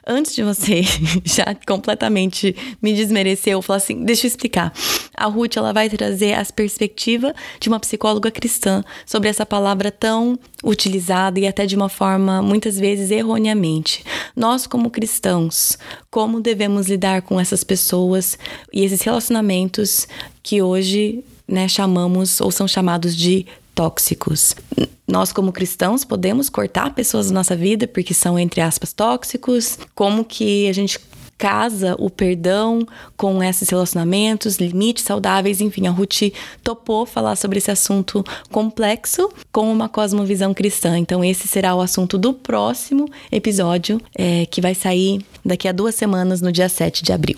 [0.06, 0.82] antes de você
[1.24, 4.74] já completamente me desmerecer ou falar assim, deixa eu explicar.
[5.16, 10.38] A Ruth ela vai trazer as perspectivas de uma psicóloga cristã sobre essa palavra tão
[10.64, 14.04] utilizada e até de uma forma muitas vezes erroneamente.
[14.36, 15.78] Nós como cristãos,
[16.10, 18.38] como devemos lidar com essas pessoas
[18.72, 20.08] e esses relacionamentos
[20.42, 23.46] que hoje né, chamamos ou são chamados de
[23.76, 24.56] tóxicos.
[25.08, 29.78] Nós, como cristãos, podemos cortar pessoas da nossa vida porque são, entre aspas, tóxicos.
[29.94, 31.00] Como que a gente
[31.44, 36.32] casa o perdão com esses relacionamentos, limites saudáveis, enfim, a Ruth
[36.64, 40.98] topou falar sobre esse assunto complexo com uma cosmovisão cristã.
[40.98, 45.96] Então, esse será o assunto do próximo episódio, é, que vai sair daqui a duas
[45.96, 47.38] semanas, no dia 7 de abril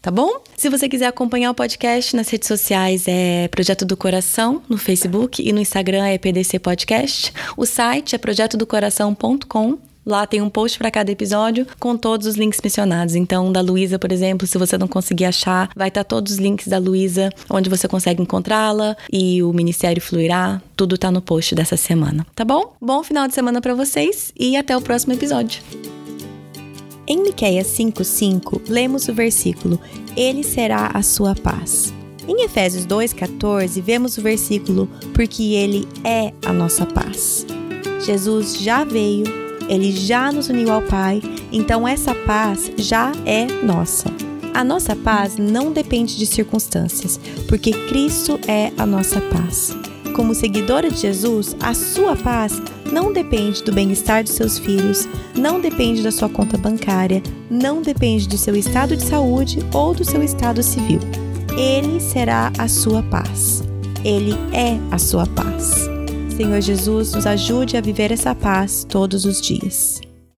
[0.00, 0.42] tá bom?
[0.56, 5.46] Se você quiser acompanhar o podcast nas redes sociais é Projeto do Coração no Facebook
[5.46, 7.32] e no Instagram é PDC Podcast.
[7.56, 9.78] O site é projetodocoração.com.
[10.04, 13.14] Lá tem um post para cada episódio com todos os links mencionados.
[13.14, 16.38] Então, da Luísa, por exemplo, se você não conseguir achar, vai estar tá todos os
[16.38, 20.60] links da Luísa, onde você consegue encontrá-la e o Ministério Fluirá.
[20.74, 22.74] Tudo tá no post dessa semana, tá bom?
[22.80, 25.62] Bom final de semana para vocês e até o próximo episódio.
[27.10, 29.80] Em Miqueias 5:5, lemos o versículo:
[30.16, 31.92] Ele será a sua paz.
[32.28, 37.44] Em Efésios 2:14, vemos o versículo: Porque ele é a nossa paz.
[38.06, 39.24] Jesus já veio,
[39.68, 44.08] ele já nos uniu ao Pai, então essa paz já é nossa.
[44.54, 49.76] A nossa paz não depende de circunstâncias, porque Cristo é a nossa paz.
[50.14, 52.60] Como seguidora de Jesus, a sua paz
[52.92, 58.28] não depende do bem-estar de seus filhos, não depende da sua conta bancária, não depende
[58.28, 61.00] do seu estado de saúde ou do seu estado civil.
[61.56, 63.62] Ele será a sua paz.
[64.04, 65.88] Ele é a sua paz.
[66.36, 70.00] Senhor Jesus, nos ajude a viver essa paz todos os dias.